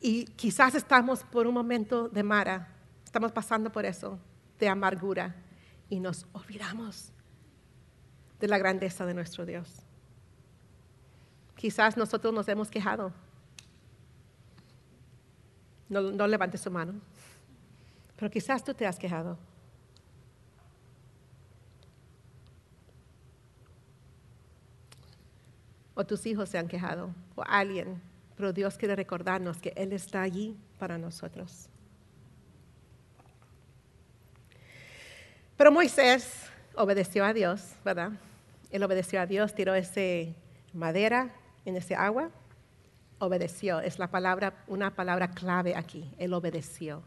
[0.02, 2.76] y quizás estamos por un momento de mara
[3.16, 4.20] Estamos pasando por eso,
[4.60, 5.34] de amargura,
[5.90, 7.14] y nos olvidamos
[8.42, 9.70] de la grandeza de nuestro Dios.
[11.56, 13.14] Quizás nosotros nos hemos quejado.
[15.88, 17.00] No, no levante su mano.
[18.18, 19.38] Pero quizás tú te has quejado.
[25.96, 28.00] O tus hijos se han quejado, o alguien.
[28.38, 31.70] Pero Dios quiere recordarnos que Él está allí para nosotros.
[35.58, 38.12] Pero Moisés obedeció a Dios, ¿verdad?
[38.72, 40.36] Él obedeció a Dios, tiró ese
[40.74, 42.30] madera en ese agua,
[43.20, 43.80] obedeció.
[43.80, 46.12] Es la palabra, una palabra clave aquí.
[46.18, 47.04] Él obedeció.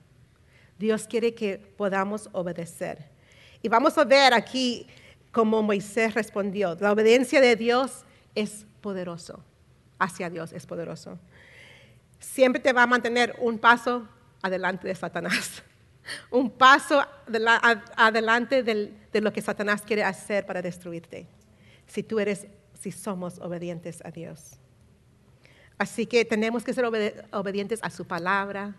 [0.79, 3.05] Dios quiere que podamos obedecer.
[3.63, 4.87] Y vamos a ver aquí
[5.33, 6.77] cómo Moisés respondió.
[6.81, 8.05] La obediencia de Dios
[8.41, 9.43] es poderoso.
[9.99, 11.19] Hacia Dios es poderoso.
[12.21, 14.09] Siempre te va a mantener un paso
[14.43, 15.63] adelante de Satanás.
[16.31, 17.05] Un paso
[17.97, 21.27] adelante de lo que Satanás quiere hacer para destruirte.
[21.87, 24.59] Si tú eres, si somos obedientes a Dios.
[25.77, 26.87] Así que tenemos que ser
[27.31, 28.75] obedientes a su palabra,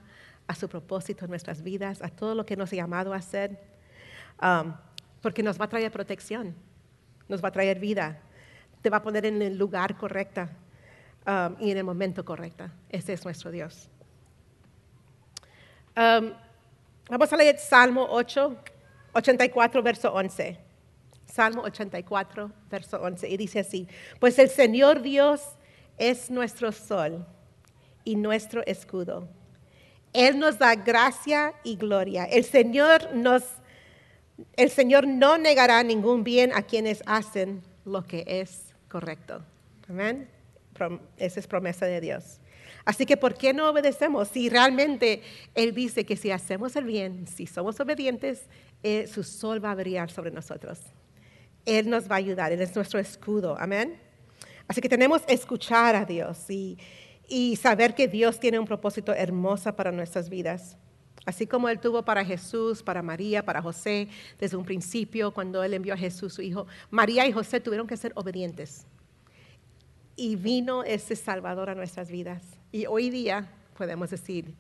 [0.48, 3.60] a su propósito en nuestras vidas, a todo lo que nos ha llamado a hacer,
[4.42, 4.74] um,
[5.22, 6.56] porque nos va a traer protección,
[7.28, 8.20] nos va a traer vida,
[8.82, 10.48] te va a poner en el lugar correcto
[11.28, 12.66] um, y en el momento correcto.
[12.90, 13.90] Ese es nuestro Dios.
[15.96, 16.32] Um,
[17.10, 18.56] vamos a leer Salmo 8,
[19.14, 20.58] 84, verso 11.
[21.26, 23.88] Salmo 84, verso 11, y dice así,
[24.20, 25.42] pues el Señor Dios
[25.98, 27.26] es nuestro sol
[28.04, 29.28] y nuestro escudo.
[30.12, 32.26] Él nos da gracia y gloria.
[32.26, 33.44] El Señor nos
[34.56, 39.42] el Señor no negará ningún bien a quienes hacen lo que es correcto.
[39.88, 40.30] Amén.
[41.18, 42.40] Esa es promesa de Dios.
[42.86, 44.30] Así que, ¿por qué no obedecemos?
[44.30, 45.22] Si realmente
[45.56, 48.46] Él dice que si hacemos el bien, si somos obedientes,
[48.84, 50.80] eh, su sol va a brillar sobre nosotros.
[51.66, 53.56] Él nos va a ayudar, Él es nuestro escudo.
[53.60, 54.00] Amén.
[54.68, 56.78] Así que tenemos que escuchar a Dios y,
[57.62, 60.78] saber que Dios tiene un propósito hermoso para nuestras vidas.
[61.26, 64.08] Así como Él tuvo para Jesús, para María, para José,
[64.40, 67.98] desde un principio, cuando Él envió a Jesús, su hijo, María y José tuvieron que
[67.98, 68.86] ser obedientes.
[70.16, 72.44] Y vino ese Salvador a nuestras vidas.
[72.72, 74.54] Y hoy día podemos decir,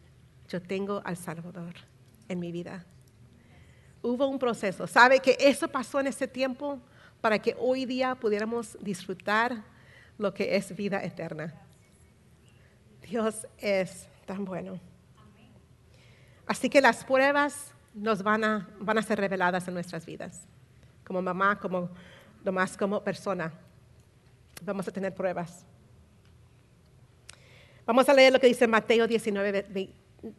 [0.47, 1.73] yo tengo al Salvador
[2.27, 2.85] en mi vida.
[4.01, 4.87] Hubo un proceso.
[4.87, 6.79] ¿Sabe que eso pasó en ese tiempo
[7.21, 9.63] para que hoy día pudiéramos disfrutar
[10.19, 11.53] lo que es vida eterna.
[13.09, 14.79] Dios es tan bueno.
[16.49, 20.47] Así que las pruebas nos van a, van a ser reveladas en nuestras vidas.
[21.05, 21.91] Como mamá, como
[22.43, 23.53] más como persona.
[24.63, 25.63] Vamos a tener pruebas.
[27.85, 29.93] Vamos a leer lo que dice Mateo 19,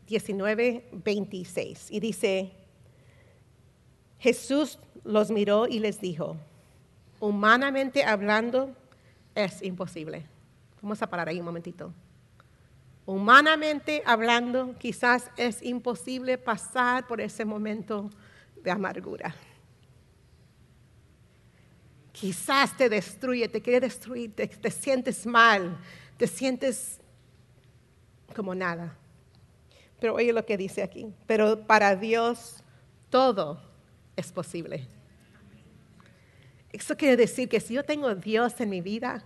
[0.08, 1.92] 19 26.
[1.92, 2.50] Y dice,
[4.18, 6.36] Jesús los miró y les dijo,
[7.20, 8.74] humanamente hablando,
[9.36, 10.26] es imposible.
[10.82, 11.92] Vamos a parar ahí un momentito.
[13.06, 18.10] Humanamente hablando, quizás es imposible pasar por ese momento
[18.62, 19.34] de amargura.
[22.12, 25.78] Quizás te destruye, te quiere destruir, te, te sientes mal,
[26.16, 27.00] te sientes
[28.34, 28.96] como nada.
[29.98, 31.12] Pero oye lo que dice aquí.
[31.26, 32.62] Pero para Dios
[33.08, 33.60] todo
[34.16, 34.86] es posible.
[36.72, 39.24] Eso quiere decir que si yo tengo Dios en mi vida,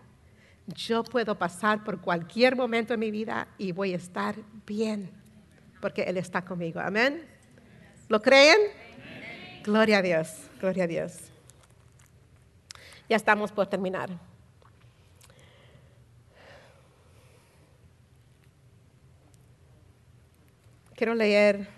[0.66, 5.10] yo puedo pasar por cualquier momento en mi vida y voy a estar bien,
[5.80, 6.80] porque Él está conmigo.
[6.80, 7.26] Amén.
[8.08, 8.58] ¿Lo creen?
[9.62, 10.28] Gloria a Dios,
[10.60, 11.18] gloria a Dios.
[13.08, 14.10] Ya estamos por terminar.
[20.94, 21.68] Quiero leer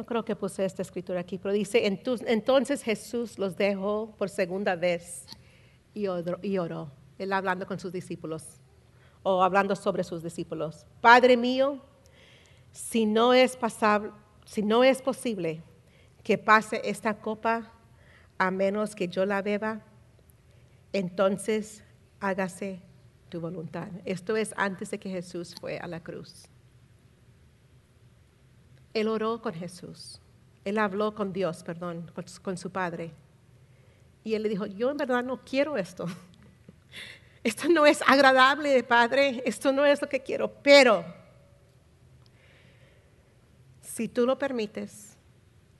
[0.00, 4.74] no creo que puse esta escritura aquí, pero dice, entonces Jesús los dejó por segunda
[4.74, 5.26] vez
[5.92, 6.90] y oró.
[7.20, 8.60] Él hablando con sus discípulos
[9.22, 10.86] o hablando sobre sus discípulos.
[11.00, 11.78] Padre mío,
[12.72, 14.10] si no es, pasable,
[14.44, 15.62] si no es posible
[16.22, 17.72] que pase esta copa
[18.38, 19.82] a menos que yo la beba,
[20.92, 21.84] entonces
[22.20, 22.80] hágase
[23.28, 23.88] tu voluntad.
[24.04, 26.46] Esto es antes de que Jesús fue a la cruz.
[28.92, 30.20] Él oró con Jesús.
[30.64, 32.10] Él habló con Dios, perdón,
[32.42, 33.12] con, su Padre.
[34.24, 36.06] Y él le dijo, yo en verdad no quiero esto.
[37.42, 39.42] Esto no es agradable, Padre.
[39.44, 40.52] Esto no es lo que quiero.
[40.62, 41.04] Pero
[43.80, 45.16] si tú lo permites,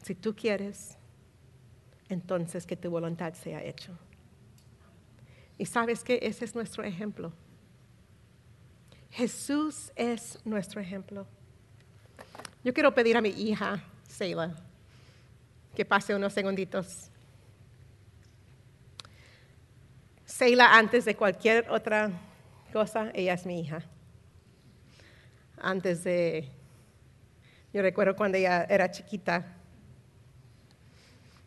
[0.03, 0.97] si tú quieres,
[2.09, 3.93] entonces que tu voluntad sea hecha.
[5.59, 7.33] Y sabes que ese es nuestro ejemplo.
[9.11, 11.27] Jesús es nuestro ejemplo.
[12.65, 14.55] Yo quiero pedir a mi hija, Seila,
[15.75, 17.10] que pase unos segunditos.
[20.41, 22.11] Seila, antes de cualquier otra
[22.73, 23.83] cosa, ella es mi hija.
[25.59, 26.49] Antes de
[27.75, 29.45] Yo recuerdo cuando ella era chiquita.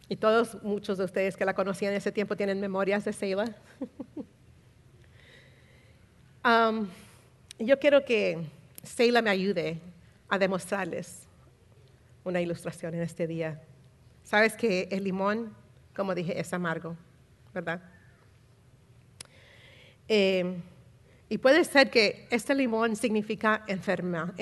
[0.07, 3.55] Y todos, muchos de ustedes que la conocían en ese tiempo tienen memorias de Seila.
[6.45, 6.89] Um,
[7.57, 8.45] yo quiero que
[8.83, 9.79] Seila me ayude
[10.27, 11.25] a demostrarles
[12.25, 13.61] una ilustración en este día.
[14.23, 15.55] Sabes que el limón,
[15.95, 16.97] como dije, es amargo,
[17.53, 17.81] ¿verdad?
[20.15, 20.61] Eh,
[21.27, 24.35] y puede ser que este limón significa enfermedad.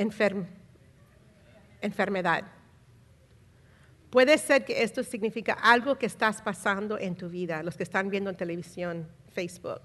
[4.10, 8.10] Puede ser que esto significa algo que estás pasando en tu vida, los que están
[8.10, 9.80] viendo en televisión, Facebook,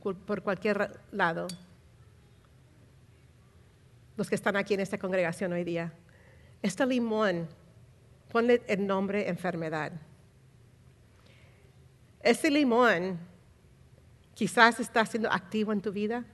[0.00, 1.48] por cualquier lado,
[4.16, 5.92] los que están aquí en esta congregación hoy día.
[6.62, 7.48] Este limón,
[8.30, 9.90] ponle el nombre enfermedad.
[12.22, 13.36] Este limón
[14.38, 16.24] quizás está siendo activo en tu vida,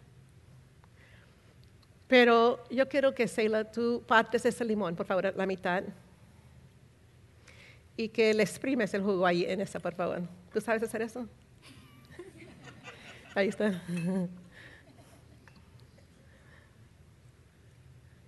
[2.06, 5.82] pero yo quiero que, Seila, tú partes ese limón, por favor, la mitad.
[7.96, 10.20] Y que le exprimes el jugo ahí en esa, por favor.
[10.52, 11.26] ¿Tú sabes hacer eso?
[13.34, 13.80] Ahí está.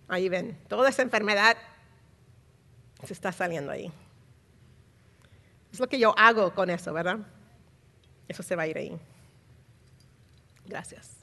[0.08, 1.58] Ahí ven, toda esa enfermedad
[3.04, 3.92] se está saliendo ahí.
[5.70, 7.18] Es lo que yo hago con eso, ¿verdad?
[8.26, 8.98] Eso se va a ir ahí.
[10.66, 11.16] Gracias.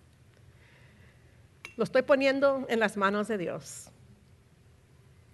[1.76, 3.90] Lo estoy poniendo en las manos de Dios.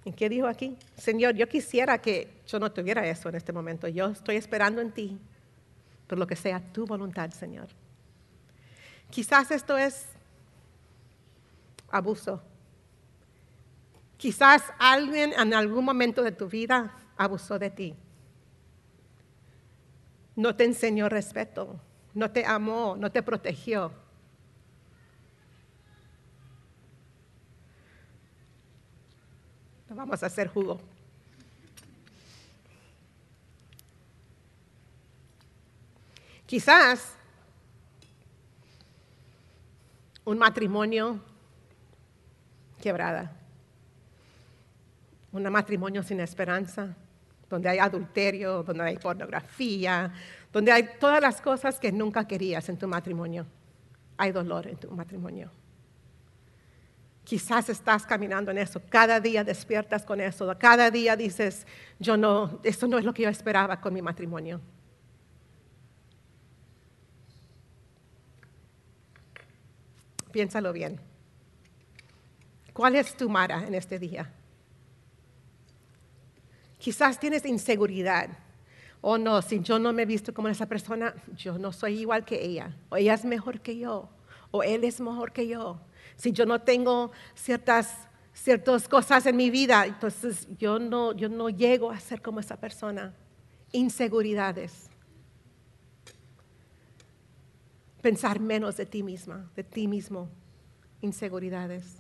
[0.05, 0.78] ¿Y qué dijo aquí?
[0.97, 3.88] Señor, yo quisiera que yo no tuviera eso en este momento.
[3.88, 5.20] Yo estoy esperando en ti,
[6.07, 7.68] por lo que sea tu voluntad, Señor.
[9.10, 10.07] Quizás esto es
[11.89, 12.41] abuso.
[14.18, 17.95] Quizás alguien en algún momento de tu vida abusó de ti.
[20.36, 21.80] No te enseñó respeto,
[22.14, 23.91] no te amó, no te protegió.
[29.89, 30.79] Vamos a hacer jugo.
[36.45, 37.13] Quizás
[40.25, 41.19] un matrimonio
[42.81, 43.31] quebrada,
[45.31, 46.95] un matrimonio sin esperanza,
[47.49, 50.11] donde hay adulterio, donde hay pornografía,
[50.51, 53.45] donde hay todas las cosas que nunca querías en tu matrimonio.
[54.17, 55.51] Hay dolor en tu matrimonio.
[57.30, 61.67] Quizás estás caminando en eso, cada día despiertas con eso, cada día dices,
[61.99, 64.59] yo no, esto no es lo que yo esperaba con mi matrimonio.
[70.32, 70.99] Piénsalo bien.
[72.73, 74.34] ¿Cuál es tu Mara en este día?
[76.80, 78.30] Quizás tienes inseguridad.
[79.01, 82.25] Oh, no, si yo no me he visto como esa persona, yo no soy igual
[82.25, 82.75] que ella.
[82.89, 84.09] O ella es mejor que yo.
[84.49, 85.80] O él es mejor que yo.
[86.20, 91.49] Si yo no tengo ciertas, ciertas cosas en mi vida, entonces yo no, yo no
[91.49, 93.15] llego a ser como esa persona.
[93.72, 94.91] Inseguridades.
[98.03, 100.30] Pensar menos de ti misma, de ti mismo.
[101.01, 101.99] Inseguridades.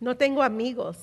[0.00, 0.96] no tengo amigos.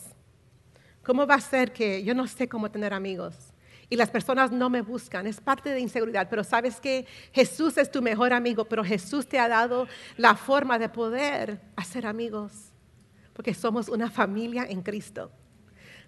[1.03, 3.52] ¿Cómo va a ser que yo no sé cómo tener amigos?
[3.93, 7.91] Y las personas no me buscan, es parte de inseguridad, pero sabes que Jesús es
[7.91, 9.87] tu mejor amigo, pero Jesús te ha dado
[10.17, 12.71] la forma de poder hacer amigos,
[13.33, 15.31] porque somos una familia en Cristo.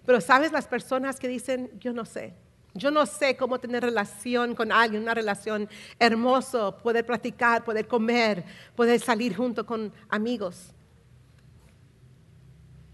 [0.04, 2.34] Pero sabes las personas que dicen, yo no sé,
[2.74, 5.70] yo no sé cómo tener relación con alguien, una relación
[6.00, 8.44] hermosa, poder practicar, poder comer,
[8.76, 10.74] poder salir junto con amigos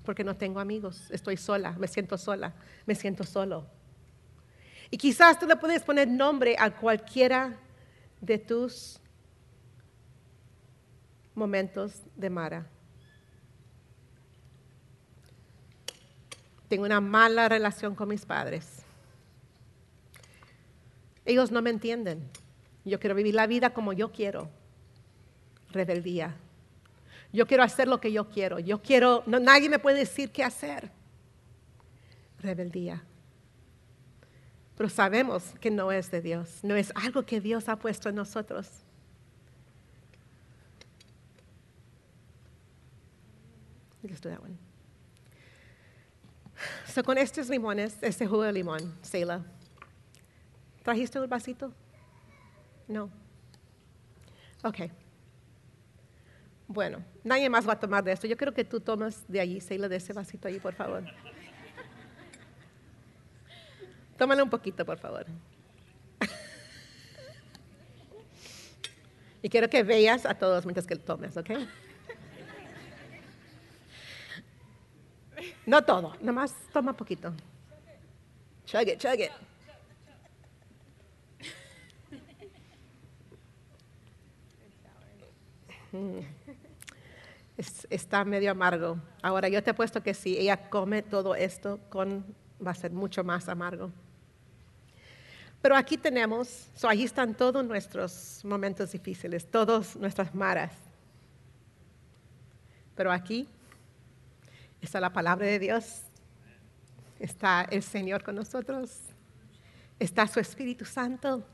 [0.04, 3.68] porque no tengo amigos, estoy sola, me siento sola, me siento solo.
[4.92, 7.58] Y quizás tú le puedes poner nombre a cualquiera
[8.20, 9.00] de tus
[11.34, 12.68] momentos de Mara.
[16.68, 18.84] Tengo una mala relación con mis padres.
[21.26, 22.30] Ellos no me entienden.
[22.84, 24.50] Yo quiero vivir la vida como yo quiero.
[25.72, 26.36] Rebeldía.
[27.32, 28.60] Yo quiero hacer lo que yo quiero.
[28.60, 30.92] Yo quiero, nadie me puede decir qué hacer.
[32.40, 33.04] Rebeldía.
[34.82, 38.16] Pero sabemos que no es de Dios, no es algo que Dios ha puesto en
[38.16, 38.68] nosotros.
[46.88, 49.46] So, con estos limones, este jugo de limón, Seila,
[50.82, 51.72] ¿trajiste un vasito?
[52.88, 53.12] No.
[54.64, 54.90] Ok.
[56.68, 58.26] Bueno, nadie más va a tomar de esto.
[58.26, 61.04] Yo quiero que tú tomes de allí, Seila, de ese vasito allí, por favor.
[64.22, 65.26] Tómale un poquito, por favor.
[69.42, 71.50] Y quiero que veas a todos mientras que tomes, ¿ok?
[75.66, 77.34] No todo, nomás toma poquito.
[78.68, 79.32] Chug it.
[85.92, 86.20] Mm.
[87.58, 89.00] Es- está medio amargo.
[89.24, 92.24] Ahora, yo te apuesto que si ella come todo esto, con,
[92.64, 93.92] va a ser mucho más amargo.
[95.62, 100.72] Pero aquí tenemos, so allí están todos nuestros momentos difíciles, todas nuestras maras.
[102.96, 103.48] Pero aquí
[104.82, 106.02] está la palabra de Dios,
[107.20, 108.90] está el Señor con nosotros,
[110.00, 111.46] está su Espíritu Santo.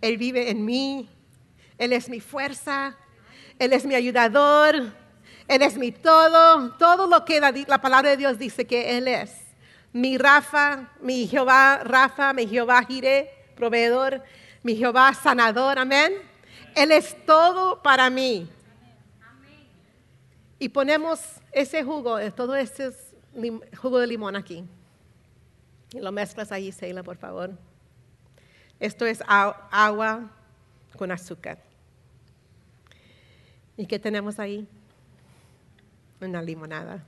[0.00, 1.08] Él vive en mí,
[1.78, 2.96] Él es mi fuerza,
[3.58, 4.76] Él es mi ayudador,
[5.48, 9.49] Él es mi todo, todo lo que la palabra de Dios dice que Él es.
[9.92, 14.22] Mi Rafa, mi Jehová Rafa, mi Jehová Jireh, proveedor,
[14.62, 16.12] mi Jehová sanador, amén.
[16.76, 18.48] Él es todo para mí.
[20.58, 21.20] Y ponemos
[21.52, 22.92] ese jugo, eh, todo ese
[23.80, 24.64] jugo de limón aquí.
[25.92, 27.50] Y lo mezclas ahí, Seila, por favor.
[28.78, 30.30] Esto es agua
[30.96, 31.58] con azúcar.
[33.76, 34.68] ¿Y qué tenemos ahí?
[36.20, 37.02] Una limonada.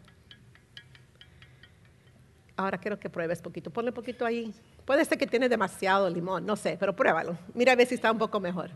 [2.56, 3.70] Ahora quiero que pruebes poquito.
[3.70, 4.52] Ponle poquito ahí.
[4.84, 7.36] Puede ser que tiene demasiado limón, no sé, pero pruébalo.
[7.54, 8.70] Mira a ver si está un poco mejor.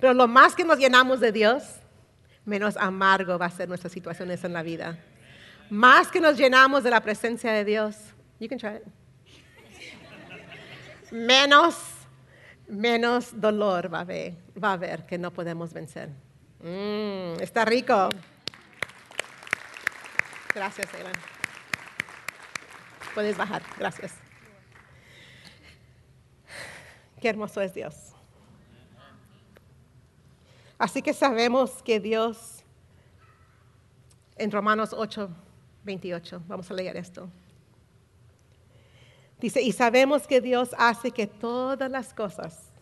[0.00, 1.62] Pero lo más que nos llenamos de Dios,
[2.44, 4.98] menos amargo va a ser nuestras situaciones en la vida.
[5.70, 7.96] Más que nos llenamos de la presencia de Dios,
[8.38, 8.82] you can try it.
[11.10, 11.76] Menos,
[12.68, 16.10] menos dolor va a haber, va a que no podemos vencer.
[16.60, 18.08] Mm, está rico.
[20.54, 21.33] Gracias, Elan.
[23.14, 24.12] Puedes bajar, gracias.
[27.20, 27.94] Qué hermoso es Dios.
[30.76, 32.64] Así que sabemos que Dios,
[34.36, 35.30] en Romanos 8,
[35.84, 37.30] 28, vamos a leer esto.
[39.40, 42.72] Dice, y sabemos que Dios hace que todas las cosas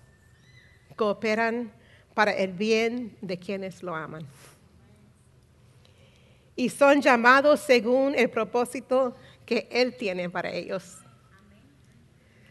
[0.96, 1.72] cooperan
[2.14, 4.26] para el bien de quienes lo aman.
[6.56, 9.14] Y son llamados según el propósito
[9.70, 10.98] Él tiene para ellos.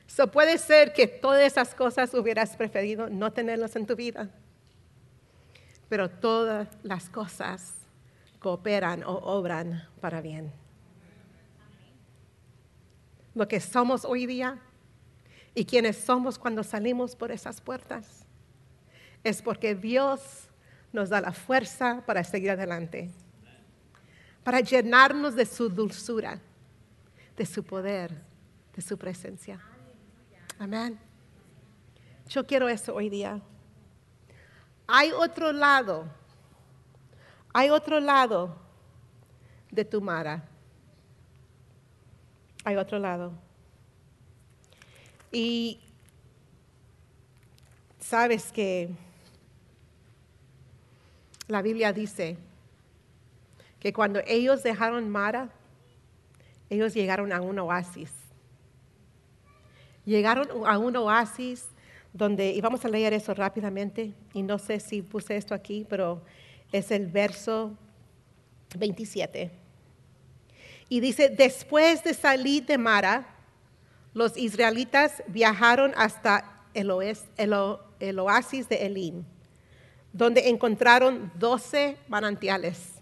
[0.07, 4.29] So puede ser que todas esas cosas hubieras preferido no tenerlas en tu vida,
[5.87, 7.75] pero todas las cosas
[8.39, 10.51] cooperan o obran para bien.
[13.33, 14.59] Lo que somos hoy día
[15.55, 18.25] y quienes somos cuando salimos por esas puertas
[19.23, 20.49] es porque Dios
[20.91, 23.09] nos da la fuerza para seguir adelante,
[24.43, 26.41] para llenarnos de su dulzura,
[27.41, 28.11] de su poder,
[28.75, 29.59] de su presencia.
[30.59, 30.99] Amén.
[32.29, 33.41] Yo quiero eso hoy día.
[34.85, 36.05] Hay otro lado,
[37.51, 38.55] hay otro lado
[39.71, 40.47] de tu mara.
[42.63, 43.33] Hay otro lado.
[45.31, 45.81] Y
[47.99, 48.91] sabes que
[51.47, 52.37] la Biblia dice
[53.79, 55.49] que cuando ellos dejaron Mara,
[56.71, 58.09] ellos llegaron a un oasis.
[60.05, 61.67] Llegaron a un oasis
[62.13, 66.21] donde, y vamos a leer eso rápidamente, y no sé si puse esto aquí, pero
[66.71, 67.77] es el verso
[68.77, 69.51] 27.
[70.87, 73.27] Y dice, después de salir de Mara,
[74.13, 76.89] los israelitas viajaron hasta el,
[77.99, 79.25] el oasis de Elim,
[80.13, 82.93] donde encontraron 12 manantiales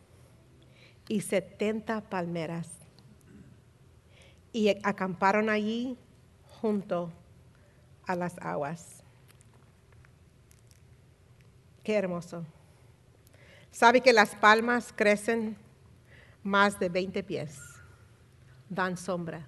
[1.08, 2.79] y 70 palmeras.
[4.52, 5.98] Y acamparon allí
[6.62, 7.12] junto
[8.06, 9.04] a las aguas.
[11.84, 12.46] Qué hermoso.
[13.72, 15.56] Sabe que las palmas crecen
[16.44, 17.60] más de 20 pies,
[18.70, 19.48] dan sombra,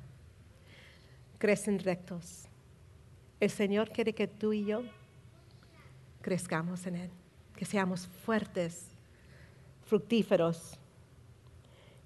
[1.37, 2.45] crecen rectos.
[3.39, 4.83] El Señor quiere que tú y yo
[6.21, 7.11] crezcamos en Él,
[7.55, 8.85] que seamos fuertes,
[9.85, 10.77] fructíferos,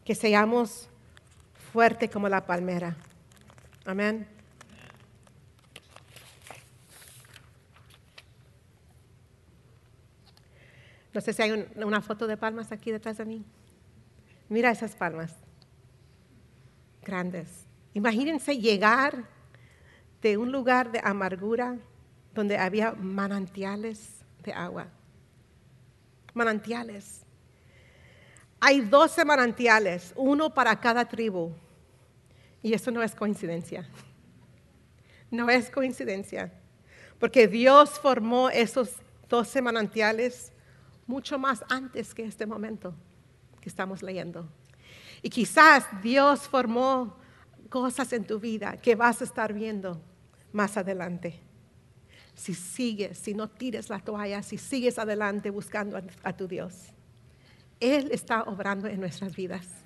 [0.06, 0.90] que seamos
[1.76, 2.96] fuertes como la palmera.
[3.86, 4.26] Amén.
[11.14, 13.44] No sé si hay un- una foto de palmas aquí detrás de mí.
[14.48, 15.34] Mira esas palmas.
[17.04, 17.66] Grandes.
[17.94, 19.26] Imagínense llegar
[20.22, 21.78] de un lugar de amargura
[22.34, 24.88] donde había manantiales de agua.
[26.34, 27.26] Manantiales.
[28.62, 31.54] Hay 12 manantiales, uno para cada tribu.
[32.66, 33.88] Y eso no es coincidencia.
[35.30, 36.52] No es coincidencia.
[37.20, 38.90] Porque Dios formó esos
[39.30, 40.52] doce manantiales
[41.06, 42.96] mucho más antes que este momento
[43.62, 44.50] que estamos leyendo.
[45.22, 47.16] Y quizás Dios formó
[47.70, 50.02] cosas en tu vida que vas a estar viendo
[50.52, 51.40] más adelante.
[52.34, 56.88] Si sigues, si no tires la toalla, si sigues adelante buscando a, tu Dios.
[57.80, 59.85] Él está obrando en nuestras vidas.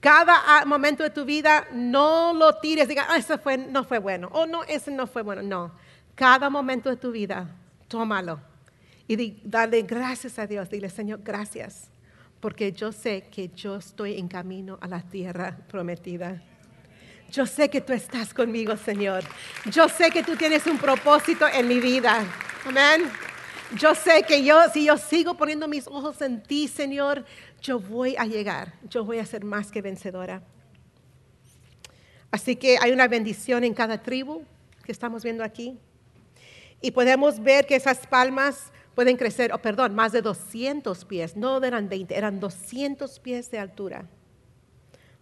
[0.00, 4.28] Cada momento de tu vida no lo tires, diga, ah, ese fue, no fue bueno,
[4.32, 5.42] o no, ese no fue bueno.
[5.42, 5.72] No,
[6.14, 7.48] cada momento de tu vida,
[7.86, 8.40] tómalo
[9.06, 10.70] y dale gracias a Dios.
[10.70, 11.90] Dile, Señor, gracias,
[12.40, 16.42] porque yo sé que yo estoy en camino a la tierra prometida.
[17.30, 19.22] Yo sé que tú estás conmigo, Señor.
[19.66, 22.24] Yo sé que tú tienes un propósito en mi vida.
[22.66, 23.10] Amén.
[23.76, 27.24] Yo sé que yo, si yo sigo poniendo mis ojos en ti, Señor,
[27.60, 28.74] yo voy a llegar.
[28.88, 30.42] Yo voy a ser más que vencedora.
[32.30, 34.42] Así que hay una bendición en cada tribu
[34.84, 35.78] que estamos viendo aquí.
[36.80, 41.36] Y podemos ver que esas palmas pueden crecer, oh, perdón, más de 200 pies.
[41.36, 44.06] No eran 20, eran 200 pies de altura.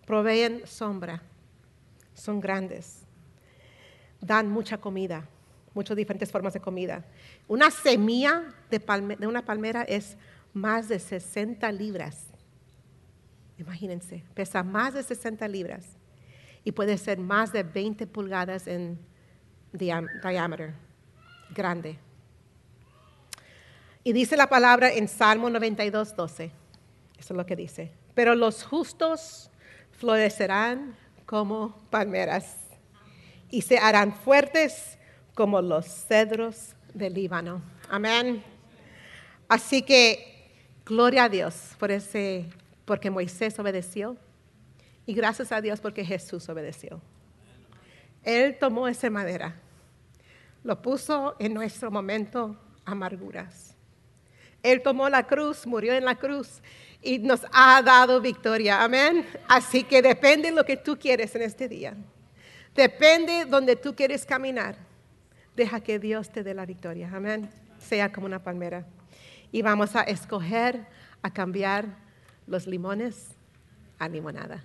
[0.06, 1.22] Proveen sombra
[2.18, 3.02] son grandes,
[4.20, 5.24] dan mucha comida,
[5.72, 7.04] muchas diferentes formas de comida.
[7.46, 8.82] Una semilla de,
[9.26, 10.16] una palmera es
[10.52, 12.27] más de 60 libras.
[13.58, 15.84] Imagínense, pesa más de 60 libras
[16.64, 18.98] y puede ser más de 20 pulgadas en
[19.72, 20.72] diámetro,
[21.54, 21.98] grande.
[24.04, 26.44] Y dice la palabra en Salmo 92, 12.
[27.18, 27.92] Eso es lo que dice.
[28.14, 29.50] Pero los justos
[29.92, 30.96] florecerán
[31.26, 32.56] como palmeras
[33.50, 34.98] y se harán fuertes
[35.34, 37.62] como los cedros del Líbano.
[37.90, 38.42] Amén.
[39.48, 40.52] Así que
[40.84, 42.48] gloria a Dios por ese,
[42.88, 44.16] porque Moisés obedeció
[45.04, 47.02] y gracias a Dios porque Jesús obedeció.
[48.24, 49.56] Él tomó esa madera,
[50.64, 53.76] lo puso en nuestro momento amarguras.
[54.62, 56.62] Él tomó la cruz, murió en la cruz
[57.02, 58.82] y nos ha dado victoria.
[58.82, 59.26] Amén.
[59.46, 61.94] Así que depende de lo que tú quieres en este día.
[62.74, 64.76] Depende donde tú quieres caminar.
[65.54, 67.10] Deja que Dios te dé la victoria.
[67.14, 67.50] Amén.
[67.78, 68.86] Sea como una palmera.
[69.52, 70.86] Y vamos a escoger
[71.20, 72.07] a cambiar
[72.48, 73.36] los limones
[73.98, 74.64] a limonada.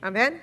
[0.00, 0.40] Amén.